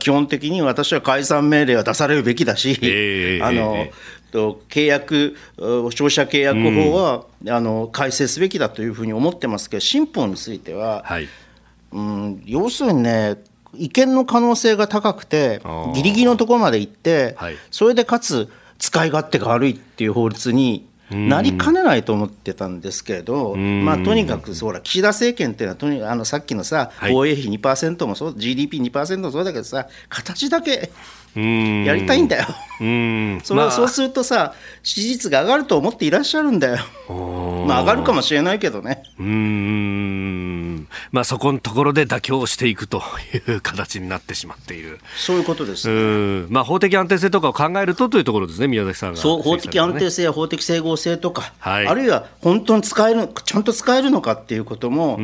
[0.00, 3.86] 基本的に私は解散命令は出されるべきだし、あの
[4.34, 11.28] と契約消費者契約法は、うん、あの改正すべきだというふうに思ってますけど新法については、はい、
[11.92, 13.36] うん、要するにね
[13.74, 15.62] 違憲の可能性が高くて
[15.94, 30.90] ギリギリのところまで行って、はい、それでかつ使い勝手が悪いっていう法律になりかねないと思ってたんですけれど、まあ、とにかくそうら岸田政権っていうのはとにあのさっきのさ、防衛費2%もそう GDP2% もそうだけどさ形だけ
[31.36, 32.46] やりたいんだよ。
[33.44, 36.78] それそうするとさ支持率が上がると思っていらっしゃるんだよ。
[37.66, 39.02] まあ上がるかもしれないけどね。
[39.18, 40.88] うん。
[41.12, 43.02] まあそこのところで妥協していくと
[43.48, 44.98] いう形になってしまっている。
[45.16, 55.18] そういうことです、ね、まあ法的安定性とかを考えるとというところですね宮崎さんが、そう法的安定性や法的整合性とか、はい、あるいは本当に使えるちゃんと使えるのかっていうことも、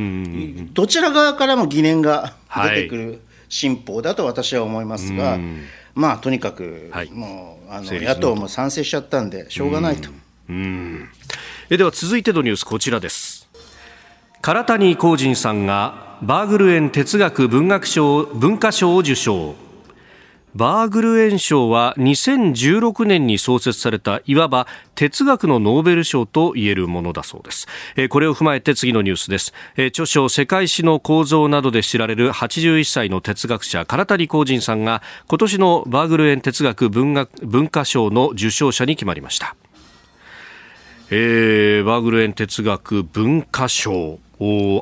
[0.72, 5.38] どちら側からも疑念が出てくる新法だと私は思いますが。
[5.94, 10.10] まあとにかく、はい、もうあの野党も賛成しちゃったんでしょうがないと。
[10.48, 11.08] うん。
[11.68, 13.48] えでは続いてのニュースこちらです。
[14.42, 19.54] 唐谷光人さんがバーグル園哲学文学賞文化賞を受賞
[20.54, 27.68] バーグル園賞は2016年に創設されたいわば哲学のノーベル賞と言えるものだそうです。
[28.08, 29.52] これを踏まえて次のニュースです。
[29.76, 39.54] 著書世界史の構造などで知られる81歳の哲学者唐谷光人さんが今年のバーグル園哲学文学文化賞の受賞者に決まりました。
[41.12, 44.18] えー、バーグル園哲学文化賞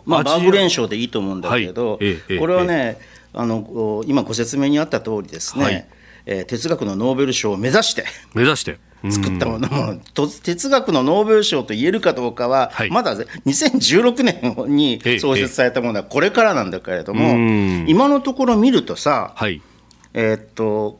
[0.07, 5.87] まあ、バーグル園賞でいいと思うんだけど、はいえー、これはね、えーあの今ご説明にあった通りですね、はい、
[6.27, 8.05] えー、哲学のノーベル賞を目指して
[8.35, 8.79] 目指して。
[9.11, 10.01] 作ったものも
[10.43, 14.25] 哲学のノーベル賞と言えるかどうかは、はい、まだ2016
[14.67, 19.63] 年に創設されたものはこれからなんだけれども今のところ見るとさ、はい、
[20.15, 20.99] えー、っと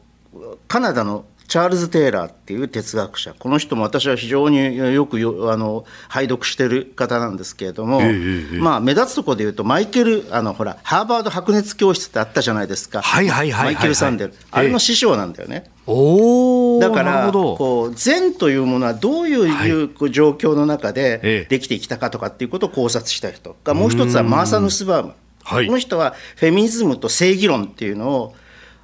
[0.69, 3.33] カナダのチャールズ・テイラーっていう哲学者。
[3.33, 15.71] この人も私は非常によくよあの拝読してる方なんですけれども、えー、まあ、目立つところで言うとマイケルあのほらハーバード白熱教室ってあったじゃないですか、はいはいはい、マイケル・サンデル、あれの師匠なんだよね。
[15.87, 28.35] えー、だからこう善というものはどういう状況の中でできてきたかとかっていうことを考察した人がもう一つはマーサ・ヌスバーム、はい、この人はフェミニズムと正義論っていうのを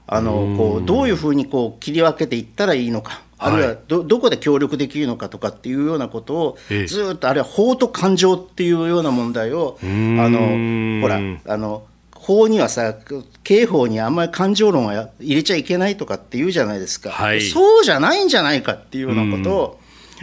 [0.08, 3.22] あのこうどういうふうにこう切り分けていったらいいのか。
[3.38, 11.86] あるいはどどこで協力できるのかとかっていうようなことをずっとあるいは法と感情っていうような問題をあのほらあの
[12.16, 12.96] 法にはさ
[13.44, 19.80] 刑法にあんまり感情論は入れちゃいけないとかっていうじゃないですか、はい、そうじゃないんじゃないかっていうようなことを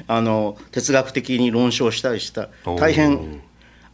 [0.09, 2.49] あの哲学的に論証したりした。
[2.65, 3.43] 大変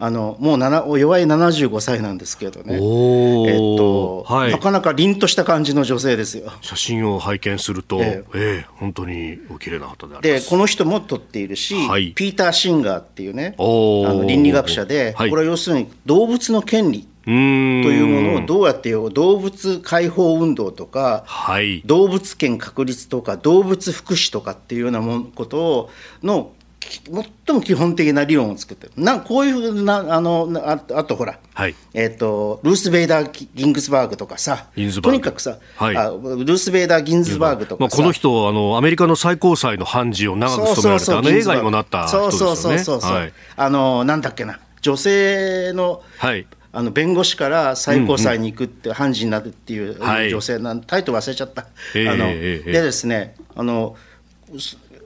[0.00, 6.52] あのもう弱い75歳なんですけどね、えっと、はい、なかなか凛とした感じの女性ですよ。
[6.60, 25.90] 写真を拝見すると、えー、えー、本当にお綺麗な方でありでこの人も撮っているし、はい、ピーター・シンガーっていうねあの倫理学者で、はい、これは要するに動物の権利というものをどうやって動物解放運動とか、はい、動物権確立とか動物福祉とかっていうようなもこと
[26.22, 28.92] の最も基本的な理論を作ってる。
[28.96, 31.74] なこういうふうなあのああとほら、はい。
[31.92, 34.66] えーと、ルース・ベイダー・ギングスバーグとかさ
[35.02, 42.52] とにかくさ、はい、あルース・ベイダー・ギンズバーグとかまあ、この人あのアメリカの最高裁の判事を長く務められてあの映画にもなった人ですよね。
[42.52, 49.98] そうそうそうそう、はい、あのなんだっけな女性の、はいあの弁護士から最高裁に行くって、判事になるっていう
[50.28, 51.62] 女性なん、タイトル忘れちゃった。
[51.62, 53.96] あのでですねあの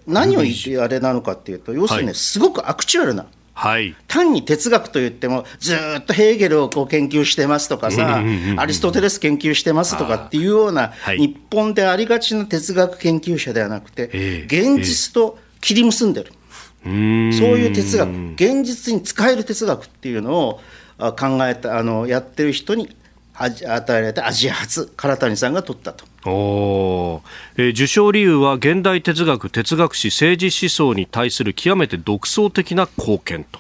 [0.06, 3.26] 何を言ってあれなのかっていうと、要するに、ね、すごくアクチュアルな。
[3.54, 8.22] はい、単に哲学といってもずっとヘーゲルをこう研究してますとかさ、
[8.56, 16.32] アリストテレス研究してますとかっていうような、日本でありがちな哲学研究者ではなくて、現実と切り結んでる、
[16.82, 16.92] そう
[17.58, 20.60] いう哲学現実に使える哲学っていうのを
[20.98, 22.96] 考えたあのやってる人に
[23.34, 26.06] 与えられたアジア初唐谷さんが取ったと。
[26.24, 27.22] お
[27.56, 33.58] えー、受賞理由は現代哲学、哲学史、政治思想に対する極めて独創的な貢献と、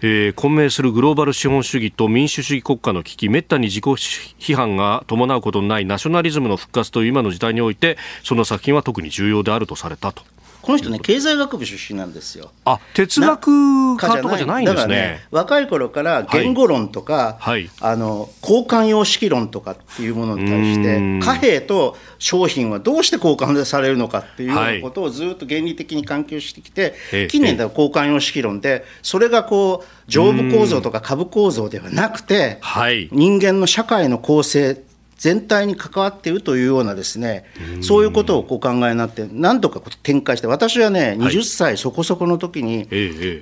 [0.00, 10.22] えー、混迷するグローバル資本主義と民主主義国家の危機、めったに自己批判が伴うことのないナショナリズムの復活という今の時代において、その作品は特に重要であるとされたと。
[10.62, 12.50] この人ね経済学部出身なんですよ。
[12.64, 14.64] あ哲学科とかじゃない。
[14.64, 14.94] んですね。
[14.94, 34.74] ね若い頃から言語論とか、はい、あの交換様式論とかっていうものに対して貨幣と商品はどうして交換されるのかっていうようなことをずっと原理的に研究してきて、はい、近年では交換様式論でそれがこう上部構造とか株構造ではなくて、はい、人間の社会の構成
[35.18, 37.44] 全体に関わっているというようなですね、
[37.82, 42.88] そういうことをお考えになって、なんとか展開して、私はね、20歳そこそこの時に、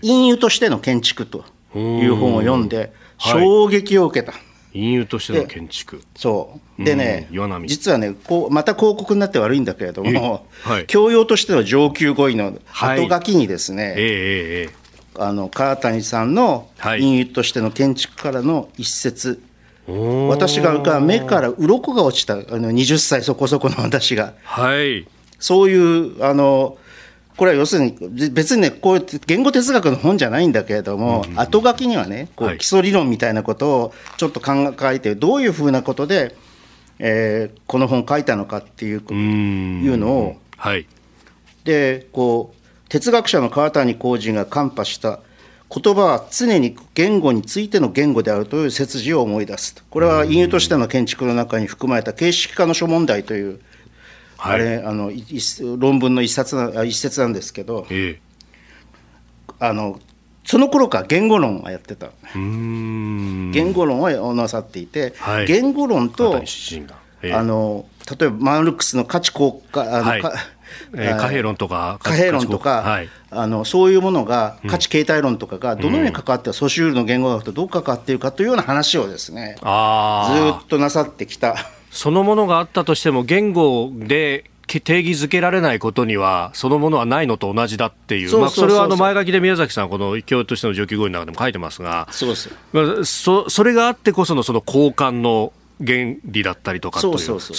[0.03, 4.33] 隠喩としての建築という本を読んで、衝撃を受けた。
[4.73, 6.03] 隠喩としての建築。
[6.17, 6.85] そう。
[6.85, 7.29] でね、
[7.67, 19.43] 実はねこうまた広告になって悪いんだけれども、はい、教養としての上級語彙の後書きにですね、はいえー、あの川谷さんの隠喩としての建築からの一節、
[19.89, 25.07] 私が目から鱗が落ちたあの20歳そこそこの私が、はい、
[25.39, 26.77] そういうあの
[27.37, 36.35] これは要するに別にねこういう言語哲学の本じゃないんだけれども、うん、後書きにはねこう基礎理論みたいなことをちょっと考えてどういうふうなことで、
[36.99, 40.87] えー、この本書いたのかっていういうのを、はい、
[41.65, 45.21] でこう哲学者の川谷浩二が看破した
[45.69, 53.61] 言葉は常に言語についての言語であるという説示を思い出すこれは隠喩としての建築の中に含まれた形式化の諸問題という、
[54.37, 55.11] はい、あれあの
[55.79, 58.21] 論文の一冊な一節なんですけど、ええ、
[59.59, 60.01] あの
[60.45, 62.11] その頃から言語論をやってた。
[62.33, 66.41] 言語論をなさっていて、はい、言語論と、
[67.23, 70.23] え、あの例えばマルクスの価値効果あの、はい。
[70.95, 79.65] えー、貨幣論とか貨幣論とか、はい、あのそういうものが価値形態論とかがどのように関わって、うん、ソシュールの言語学とどう関わっているかというような話をですねずっ
[80.69, 81.57] となさってきた。
[81.91, 92.35] そのものがあったとしても言語で定義づけられないことには、そのものはないのと同じだっていう、まあ、それはあの前書きで宮崎さん、この教としての上級語彙の中でも書いてますが、そう
[92.73, 95.53] まあ、そそれがあってこそのその交換の
[95.85, 97.11] 原理だったりとかそ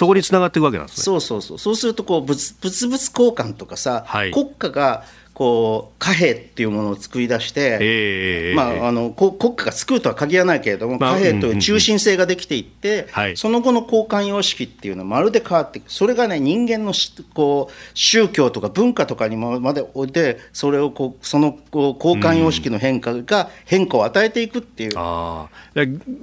[0.06, 1.04] こにつながっていくわけなんですね。
[1.04, 1.58] そうそうそう。
[1.58, 5.04] そうするとこう物物々交換とかさ、はい、国家が
[5.38, 16.94] こう貨幣っていうものを作り出して、えー、まあ、あの国家が作るとは限らないけれども、貨幣という中心性ができていって、その後の交換様式っていうのはまるで変わっていく、それがね、人間の
[17.36, 24.94] こう宗教とか文化とかにまでおいて、それをこうそのこう交換様式の変化が変化を与えていくっていう。
[24.96, 25.50] あ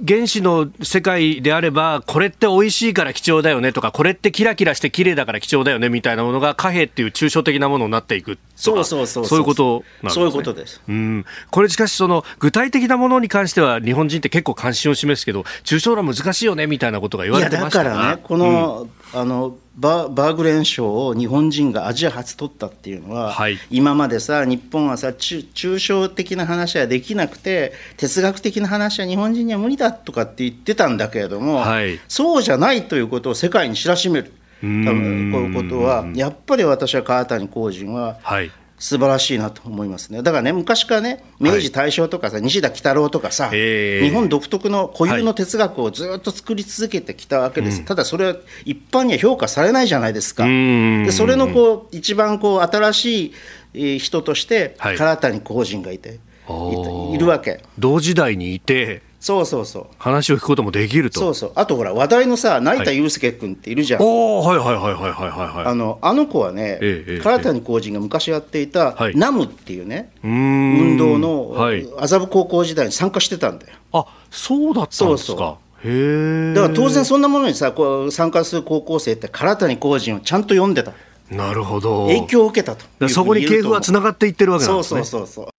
[0.05, 10.81] 原子の世界であれば、これって美味しいから貴重だよねとか、これってキラキラして綺麗だから貴重だよねみたいなものが貨幣っていう抽象的なものになっていくそうそうそうそういうことなんです、ね、そういうことです。
[10.87, 11.25] うん。
[11.51, 34.31] これしかしその具体的なものに関しては日本人って結構関心を示すけど、抽象論難しいよねみたいなことが言われてましただからね、この、うん、あのババーグレン賞を日本人がアジア初取ったっていうのは、はい、今までさ日本はさ抽象的な話はできなくて哲学的な話は日本人には無理だとかって言ってたんだけれども、はい、そうじゃないということを世界に知らしめる。
[34.61, 36.07] 多分こういうことは。
[36.15, 40.21] やっぱり私は川谷浩人は、はい素晴らしいなと思いますね。
[40.21, 47.77] だからね、昔からね、明治、大正とかさ、はい、西田喜太郎とかさ、日本独特の固有の哲学をずっと作り続けてきたわけです。
[47.77, 50.45] はい、ただ、それは一般には評価されないじゃないですか。
[50.45, 53.33] でそれのこう一番こう新し
[53.73, 57.63] い人として、唐谷浩人がいて、はい、いるわけ。
[57.79, 59.85] 同時代にいて、そうそうそう。
[59.97, 61.19] 話を聞くこともできると。
[61.19, 61.51] そうそう。
[61.55, 65.65] あとほら話題のさ成田悠輔君っているじゃん、はい、おはいはいはいはいはいはい。
[65.65, 71.55] あのあの子はね、ええ、唐谷浩人が昔やっていた、はい、ナムっていうね運動の
[71.97, 73.73] 麻布高校時代に参加してたんだよ。
[73.93, 75.27] あそうだったんですか。
[75.27, 75.89] そうそう。
[75.89, 80.93] へだから当然そんなものにさこう参加する高校生って唐谷浩人をちゃんと読んでた。
[81.31, 82.05] なるほど。
[82.05, 85.03] 影響を受けたとそこに系譜がつながっていってるわけなんですね。
[85.03, 85.54] そうそうそうそう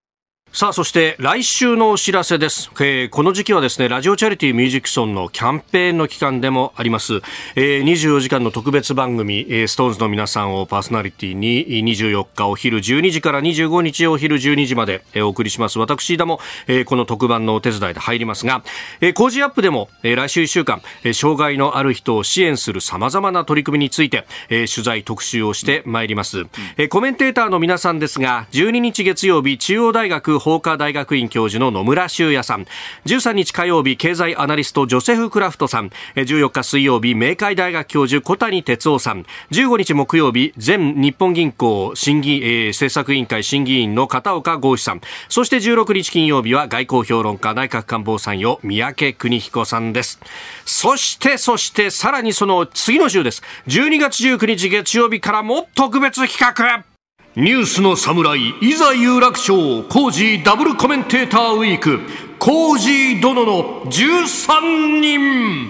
[0.56, 2.70] さあ、そして来週のお知らせです。
[2.80, 7.20] えー、この時期はですね、ラジオチャリティーミュージックソンのキャンペーンの期間でもあります。
[7.56, 15.78] えー、24時間の特別番組、えー、 SixTONES の皆さんをパーソナリティに24日お昼12時から25日お昼12時まで、えー、お送りします。
[15.78, 18.64] 私ども、えー、この特番のお手伝いで入りますが、
[19.02, 26.46] えー、 Cozy Up でも、えー、来週1週間、えー、障害のある人を支援する様々な取り組みについて、えー、取材特集をしてまいります。
[26.78, 32.66] えー、コメンテーターの皆さんですが、12日月曜日、中央大学法科大学院教授の野村修也さん。
[33.06, 35.90] 13日火曜日経済アナリストジョセフ・クラフトさん。
[36.14, 39.26] 14日水曜日明海大学教授小谷哲夫さん。
[39.50, 45.00] 15日木曜日前日本銀行審議、えー、政策委員会審議員の片岡剛志さん。
[45.28, 50.20] そして16日金曜日は外交評論家内閣官房参与三宅邦彦さんです。
[50.64, 53.42] そしてそしてさらにその次の週です。
[53.66, 56.95] 12月19日月曜日からも特別企画。
[57.36, 59.52] ニュースの侍いざ有楽町
[59.90, 62.00] コージーダブルコメンテーターウィーク
[62.38, 65.68] コージー殿の13人。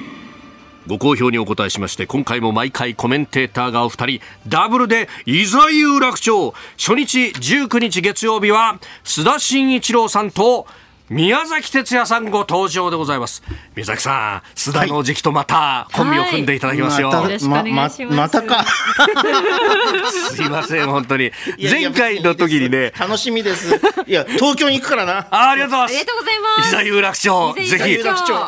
[0.87, 6.55] ご好評にお答えしまして今回も毎回コメンテーターがお二人ダブルでいざ有楽町。
[6.79, 10.69] 初日19日月曜日は須田慎一郎さんと
[11.09, 13.41] 宮崎哲也さんご登場でございます。
[13.77, 18.65] 宮崎さん須田の時期とまたコンビを組んでいただきますよ、はい、まままたか。
[20.35, 21.31] すいません本当に。
[21.63, 22.93] 前回の時にね。
[22.99, 23.81] 楽しみです。
[24.09, 25.29] いや東京に行くからな。
[25.31, 25.91] あありがとうございます。
[25.91, 26.69] ありがとうございます。
[26.69, 27.77] 伊沢有楽町ぜひ。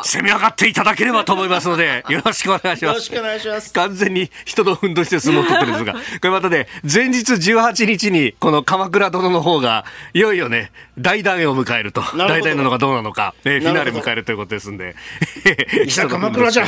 [0.03, 2.93] 攻め上がっていただければと思いますのでよろしくお願いします。
[2.93, 3.71] よろしくお願いします。
[3.71, 12.03] 完全に人のふんどして相撲を取ってるんですが これまたね前日18日にこの鎌倉殿の方がいよいよね大団円を迎えると。
[12.17, 14.95] 大団円なのかどうなのか、えー、フィナーレ迎えるということですんで。
[15.85, 16.63] 伊沢鎌倉じゃ。
[16.63, 16.67] ん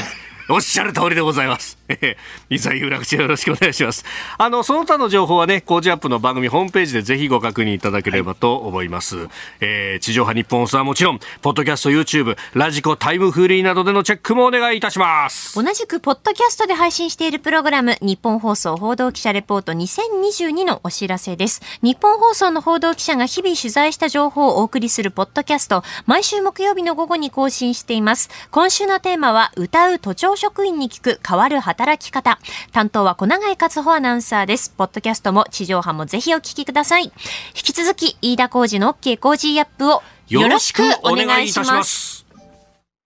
[0.49, 1.77] おっしゃる通りでございます。
[2.49, 4.05] いざ有楽町よろしくお願いします。
[4.37, 9.17] あの、その他の情報はね、工事アップの番組ホームページでぜひご確認いただければと思います。
[9.17, 9.29] はい、
[9.61, 15.61] えー、地上波日本放送はもちろん、ポッドキャスト、YouTube、ラジコ、タイムフリーなどでのチェックもお願いいたします。
[15.61, 21.61] 同じく、ポッドキャストで配信しているプログラム、日本放送報道記者レポート2022のお知らせです。
[21.81, 28.29] 日本放送の報道記者が日々取材した情報をお送りするポッドキャスト、毎週木曜日の午後に更新しています。
[28.51, 32.39] 今週のテーマは、歌う都庁職員に聞く変わる働き方。
[32.71, 34.71] 担当は小永井勝穂アナウンサーです。
[34.71, 37.05] ポッドキャストも地上波もぜひお聞きください。
[37.05, 37.11] 引
[37.53, 42.25] き続き、飯田浩二の OK 工事アップをよろしくお願いします。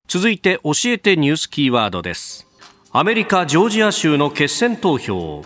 [0.08, 2.48] 続いて教えてニュースキーワードです。
[2.92, 5.44] アメリカ・ジョージア州の決選投票。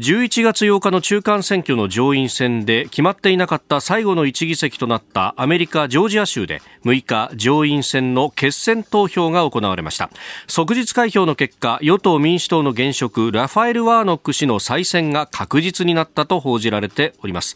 [0.00, 10.08] 11月8日の中間選挙の上院選で決まっていなかった最後の1議席となったアメリカ・ジョージア州で6日上院選の決選投票が行われました。
[10.46, 17.54] 即日開票の結果与党民主党の現職ラファエル・ワーノック氏の再選が確実になったと報じられております。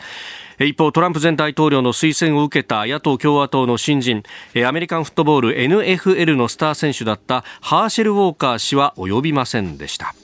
[0.60, 4.22] 一方トランプ前大統領の推薦を受けた野党共和党の新人
[4.66, 10.14] アメリカンフットボール NFL のスター選手だったハーシェル・ウォーカー氏は及びませんでした。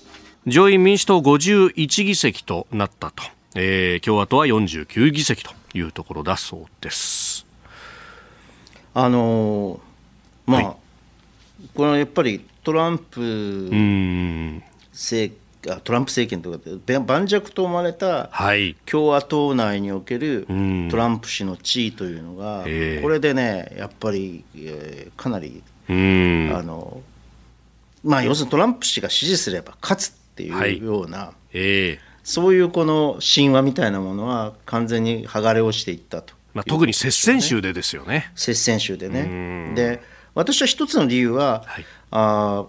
[0.46, 3.22] 上院民主党51議席となったと、
[3.54, 7.46] えー、共和党は49議席というところだそうです。
[8.94, 9.80] あのー、
[10.46, 10.76] まあ、はい、
[11.74, 13.70] これはやっぱりトランプ
[14.92, 18.30] 政トランプ政権とかで盤石と思われた
[18.86, 20.46] 共和党内における
[20.90, 22.62] トランプ氏の地位というのが、
[23.02, 27.02] これでねやっぱり、えー、かなりあの
[28.02, 31.92] まあ要するにトランプ氏が支持すれば勝つっていうような、はいえ。
[31.94, 38.30] ー、そういうこの神話みたいなものは完全に剥がれ落ちていったと、ね、まあ、特に接戦州でですよね。
[38.34, 39.72] 接戦州でね。
[39.74, 40.02] で
[40.34, 42.66] 私は一つの理由は、はい、あ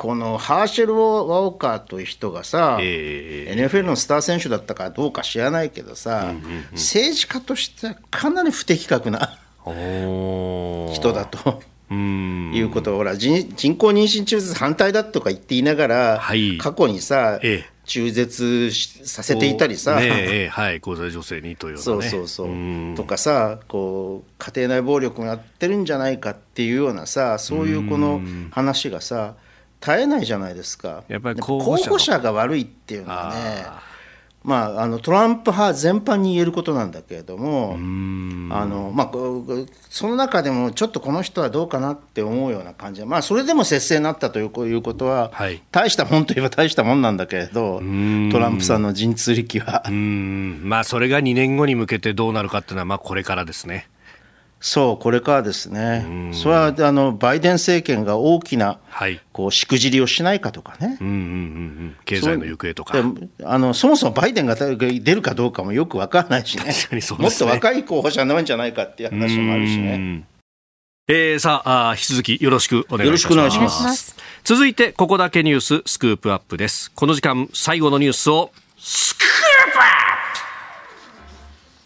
[0.00, 11.62] このハーシェル・ウォーカーという人がさ、えー、NFL のスター選手だったかどうか知らないけどさ、うんうんうん、政治家としてはかなり不適格な人だと
[11.94, 12.96] いうこと。
[12.96, 22.94] ほら人人工妊娠中絶反対だとか言っていながら、はい、過去にさ、ええ、中絶させていたりさ、ねはい、高齢女性にという、ね、そうそうそう。
[22.96, 28.20] とかさこう家庭内暴力をやってるんじゃないかっていうようなさそういうこの
[28.50, 29.34] 話がさ
[29.80, 31.04] 絶えないじゃないですか。
[31.08, 33.89] やっぱり候補者が悪いっていうのはね
[34.42, 37.78] まあ、あのトランプ派全般に言えることなんだけれどもあ
[38.64, 39.10] の、まあ、
[39.90, 43.02] その中でもちょっとこの人はどうかなって思うような感じ。
[43.02, 49.84] で、まあ、それでも接戦になったといういうことは、はい、大したもんといえば大したもんなんだけれどトランプさんの陣痛力は。
[49.90, 53.88] まあ、それが2年後に向けてどうなるかっていうのは、まあ、これからですね。
[54.62, 63.02] そう、これからですね、それはあのバイデン政権が大きな、はい、こうしくじりをしないかとかね、うんうんうんうん、経済の行方とか。
[63.42, 64.76] あの、そもそもバイデンが出
[65.14, 67.00] るかどうかもよく分からないしね、ね。
[67.18, 70.24] もっと若い候補者になるんじゃないかっていう話もあるしね。
[71.08, 74.14] えー、さああ、引き続きよろしくお願いします。
[74.44, 76.92] 続いて、ここだけニューススクープアップです。
[76.94, 79.29] この時間、最後のニュースをスクープアップ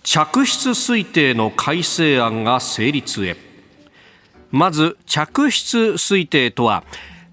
[0.05, 3.37] 嫡出推定の改正案が成立へ。
[4.51, 6.85] まず着室推定とは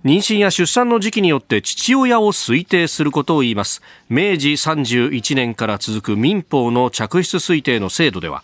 [0.05, 3.81] 妊娠や出産の時期によって父親を推定することを言います。
[4.09, 8.41] 明治31年から続く民法の着室推定の制度では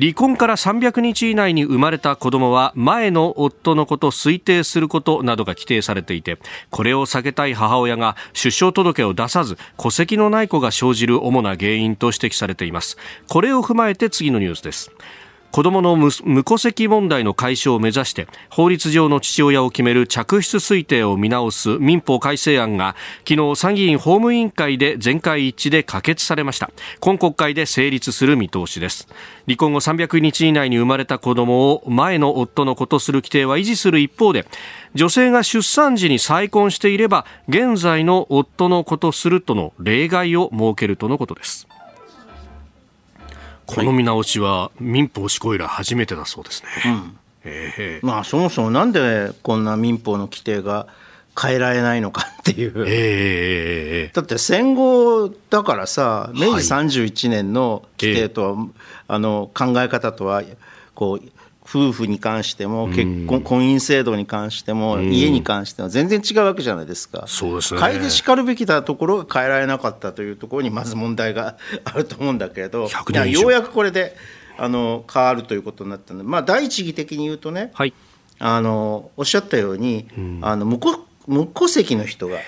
[0.00, 6.38] 離婚から300日以内に生まれた子供は前の夫のこと推定することなどが規定されていて
[6.70, 12.96] これを避けたい母親が出生届を出さず戸籍のない子が生じる主な原因と指摘されています。
[13.28, 14.90] これを踏まえて次のニュースです。
[15.52, 22.94] 子供の無戸籍問題の解消を目指して法律上の父親を決める嫡出推定を見直す民法改正案が
[23.28, 26.70] 昨日参議院法務委員会で全会一致で可決されました。
[27.00, 29.08] 今国会で成立する見通しです。
[29.46, 34.46] 離婚後300日以内に生まれた子供を前の夫の子とする規定は維持する一方で
[34.94, 41.66] 女性が出産時に再婚していれば現在の夫の子とするとの例外を設けるとのことです。
[43.74, 47.18] この見直しは民法施行以来初めてだそうですね、うん。
[47.44, 50.86] えー、まあそもそもなんでこんな民法の規定が
[51.40, 58.68] 変えられないのかっていう、えー、だって戦後だからさ明治31年の規定とは、はい、
[59.08, 60.42] あの考え方とは
[60.94, 61.39] こう
[61.72, 74.16] 夫婦に関しても結婚、婚姻制度に関しても、家に関しても全然違うわけじゃないですか、そうですね、変えてしかるべきだところが変えられなかったというところにまず問題があると思うんだけれど、ようやくこれで
[74.58, 77.94] あの変わるということになったので、まあ、第一義的に言うとね、はい、
[78.40, 82.38] あのおっしゃったように、うん、あの無戸無戸籍の人が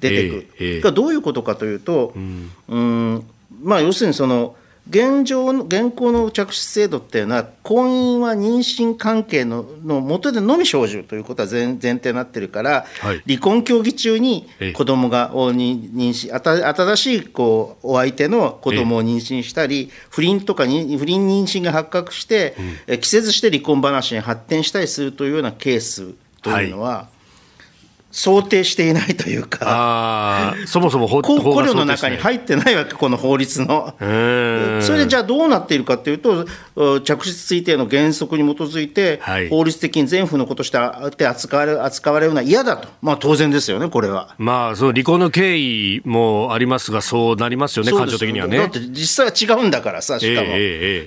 [0.00, 3.24] 出てくる、えーえー、どういうことかというと、うん、うん
[3.62, 4.56] まあ、要するにその、
[4.88, 22.54] 現状の現行の着手制度っていうのは婚姻は妊娠関係のの元でのみ生じるということは前前提になってるから、はい、離婚協議中に子供が妊娠新しいこうお相手の子供を妊娠したり不倫とかに不倫妊娠が発覚して、
[22.88, 26.12] うん、着せずして離婚話に発展したりするというようなケース
[26.42, 27.13] というのは、はい
[28.14, 33.94] 想定していないというか、そもそも考慮の中に入ってないわけ、この法律の。
[33.98, 36.46] それでじゃあどうなっているかというと、
[37.02, 44.34] 着実推定の原則に基づいて、法律的に全府のこととして扱われ扱われるのは嫌だと、まあ、当然ですよね、これは。
[44.38, 48.58] まあ、その離婚の経緯もありますが、そうなりますよね、感情的にはね。
[48.58, 50.56] だって実際は違うんだからさ、しかも、えー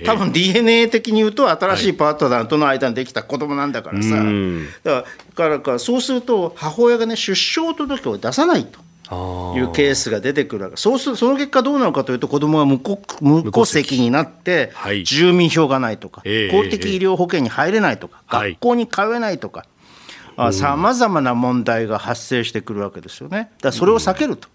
[0.02, 5.04] ー、多分 DNA 的に言うと、新しいパートナーとの間にできた子供なんだからさ、はい、だ
[5.34, 8.80] からからそうすると、母親がね、出生届を出さないと。
[9.10, 14.70] いうケースが出てくるそうするその結果どうなのかというと子どもは無戸無戸籍になって
[15.04, 16.20] 住民票がないとか、
[16.50, 19.64] 公的医療保険に入れないとか、学校に通えないとか
[20.52, 23.38] さまざまな問題が発生してくるわけですよね。
[23.38, 24.46] だからそれを避けると。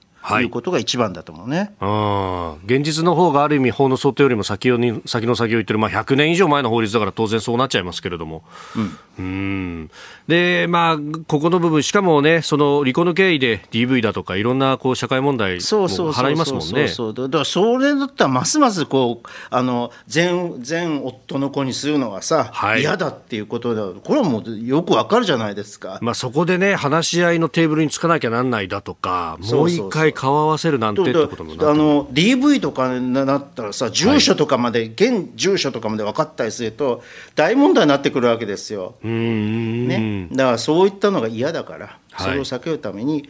[0.42, 0.46] い。
[0.46, 8.44] うことが一番だと思うね、はい、現実の方がある意味、法の想定よりも先に先の先を言ってる、まあ、100年以上前の法律だから当然そうなっちゃいますけれども、
[8.76, 9.92] うん、うん。
[10.28, 10.98] でまあ、
[11.28, 16.88] ここの部分、しかもね、その離婚の経緯で DV だとか、いろんなこう社会問題も払いますもんね。
[16.88, 20.34] そうだからそれだったら、ますますこうあの前
[20.68, 26.00] 前夫の子にするのはさ、はい、嫌だっていうことだ、これはもうよくわかるじゃないですか。
[26.02, 37.04] まあ、そこでね、話し合いのテーブルにつかなきゃなんないだとか、もう一回顔合わせるなんてってこともあの DV とかになったらさ、住所とかまで、はい、現住所とかまで分かったりすると、
[37.36, 38.96] 大問題になってくるわけですよ。
[39.04, 43.28] ね、だからそういったのが嫌だから、それを避けるために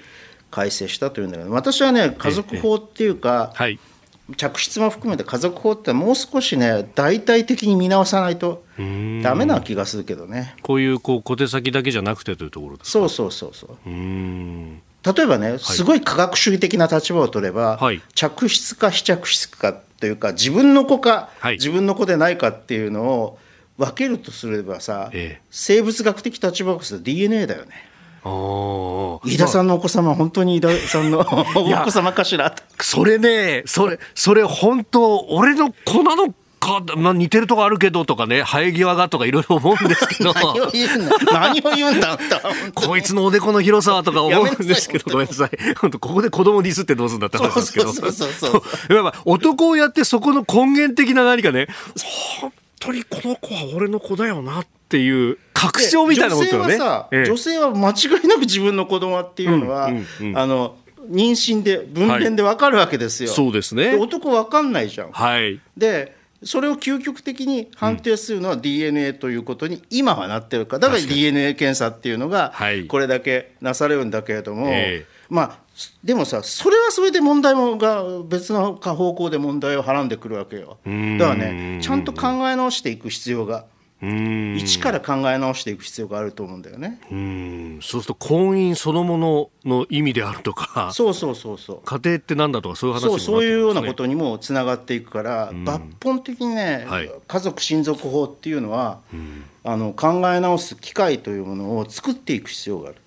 [0.52, 3.80] 改正したというんだけど、私はね、家族法っていうか、はい、
[4.38, 8.64] 着室も含めて家族法ってもう少しね大体的に見直さないと
[9.22, 10.56] だめな気がするけどね。
[10.62, 12.92] こういうこう小手先だけじゃなくてというところですか？
[12.92, 13.90] そうそうそうそう。
[13.90, 23.40] うん例えばね、すごい科学主義的な立場を取れば、はい、着室か非着室かというか、自分の子か、はい、自分の子でないかっていうのを
[23.78, 27.72] 分けるとすればさ、ええ、生物学的立場からす DNA だよね。
[28.26, 32.56] 飯田さんのお子様、本当に飯田さんのお子様かしら？
[32.80, 36.34] それね、それ、それ本当、俺の子なの
[36.64, 40.34] か、まあ、似てるとこあるけどとかね、生え際がとかいろいろ思うんですけど。
[40.34, 42.18] 何を言うんだ何を言うんだ
[42.74, 45.50] こいつのおでこの広さはとか思うんですけど、ごめんなさい。
[45.78, 47.92] 本当ここで子供ディスってどうするんだって話ですけど。
[47.92, 49.12] そうそうそうそう。
[49.26, 51.68] 男をやってそこの根源的な何かね、
[52.40, 56.76] 本当にこの子は俺の子だよなっていう確証みたいなことよね。
[56.76, 60.76] 女性はさ、ええ、女性は間違いなく自分の子供っていうのは、うんうんうん、あの、
[61.10, 63.96] 妊娠で分娩で分かるわけですよ、はい、そうですね。
[63.96, 70.80] 男分かんないじゃん、はい、でそれを究極的に判定するのは DNA ということに今はなってるか。
[70.80, 72.54] だから DNA 検査っていうのが
[72.88, 74.72] これだけなされるんだけれども、
[75.30, 75.64] まあ
[76.04, 80.78] でもさそれはそれで問題もが別の方向で問題をはらんでくるわけよ。
[80.86, 83.66] だからねちゃんと考え直していく必要が
[84.58, 87.00] 一から考え直していく必要があると思うんだよね。
[87.10, 87.80] うん。
[87.82, 91.80] そうすると婚姻そのものの意味であるとかそうそうそうそう。
[91.86, 99.00] 家庭ってなんだとかそういう話そうそういうようなことにもつながっていくから抜本的にね、はい、家族親族法っていうのは
[99.64, 102.98] あの考え直す機会というものを作っていく必要がある。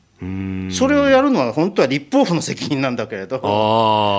[0.73, 3.39] それをやるのは本当は立法府の責任なんだけれど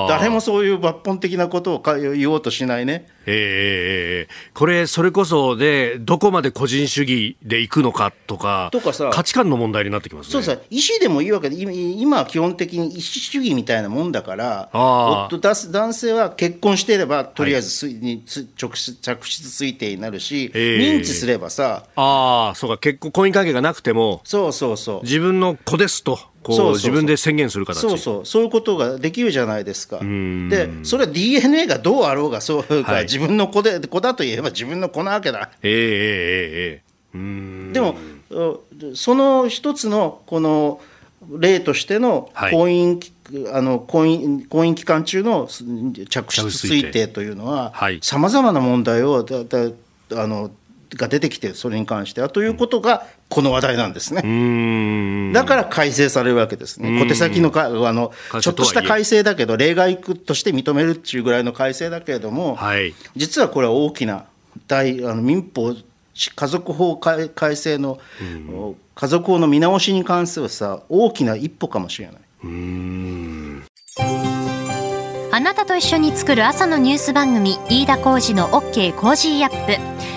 [0.10, 10.32] 誰もそういう抜本的なことを言おうとしないねええー、これ、それこそで、どこまで個人主義でいくのかとか、とかさ価値観の問題になってきますね。
[10.32, 18.24] そうさ、意思でもいいわけで、今は基本的に意思主義みたいなもんだから、夫男性は結婚していれば、とりあえず、はい、
[18.60, 25.04] 直着室推定になるし、えー、認知すればさ、ああ、そうか、結婚、婚姻関係がなくても、そうそうそう。
[25.04, 26.18] 自分の子ですと。
[26.44, 27.82] こう自分で宣言する形。
[27.82, 28.26] そうそう。
[28.26, 30.00] そういうことができるじゃないですか。
[30.00, 35.52] でそれは DNA がどうあろうがそうか、はい、自分の子で子だといえば自分の子なわけだ。
[35.62, 36.88] ええええええ
[37.74, 37.96] でも
[38.94, 40.80] その一つのこの
[41.40, 43.00] 例としての婚姻、
[43.46, 49.72] はい、あの婚姻婚姻期間中の着室推定というのはさまざまな問題をだだ
[50.22, 50.52] あの
[50.96, 55.32] が出てきてそれに関してはということがこの話題なんですね。
[55.34, 57.00] だから改正されるわけですね。
[57.00, 58.12] 小手先のかあの
[58.42, 64.26] ちょっとした改正だけど例外として認めるっていうぐらいの改正だけれども、はい、実はこれは大きな
[64.68, 65.76] 大あの民法
[66.36, 68.00] 家族法改正の
[68.96, 72.18] 家族法の見直しに関するさ大きな一歩かもしれない。
[75.30, 80.17] あなたと一緒に作る朝のニュース番組飯田浩司の OK コージーアップ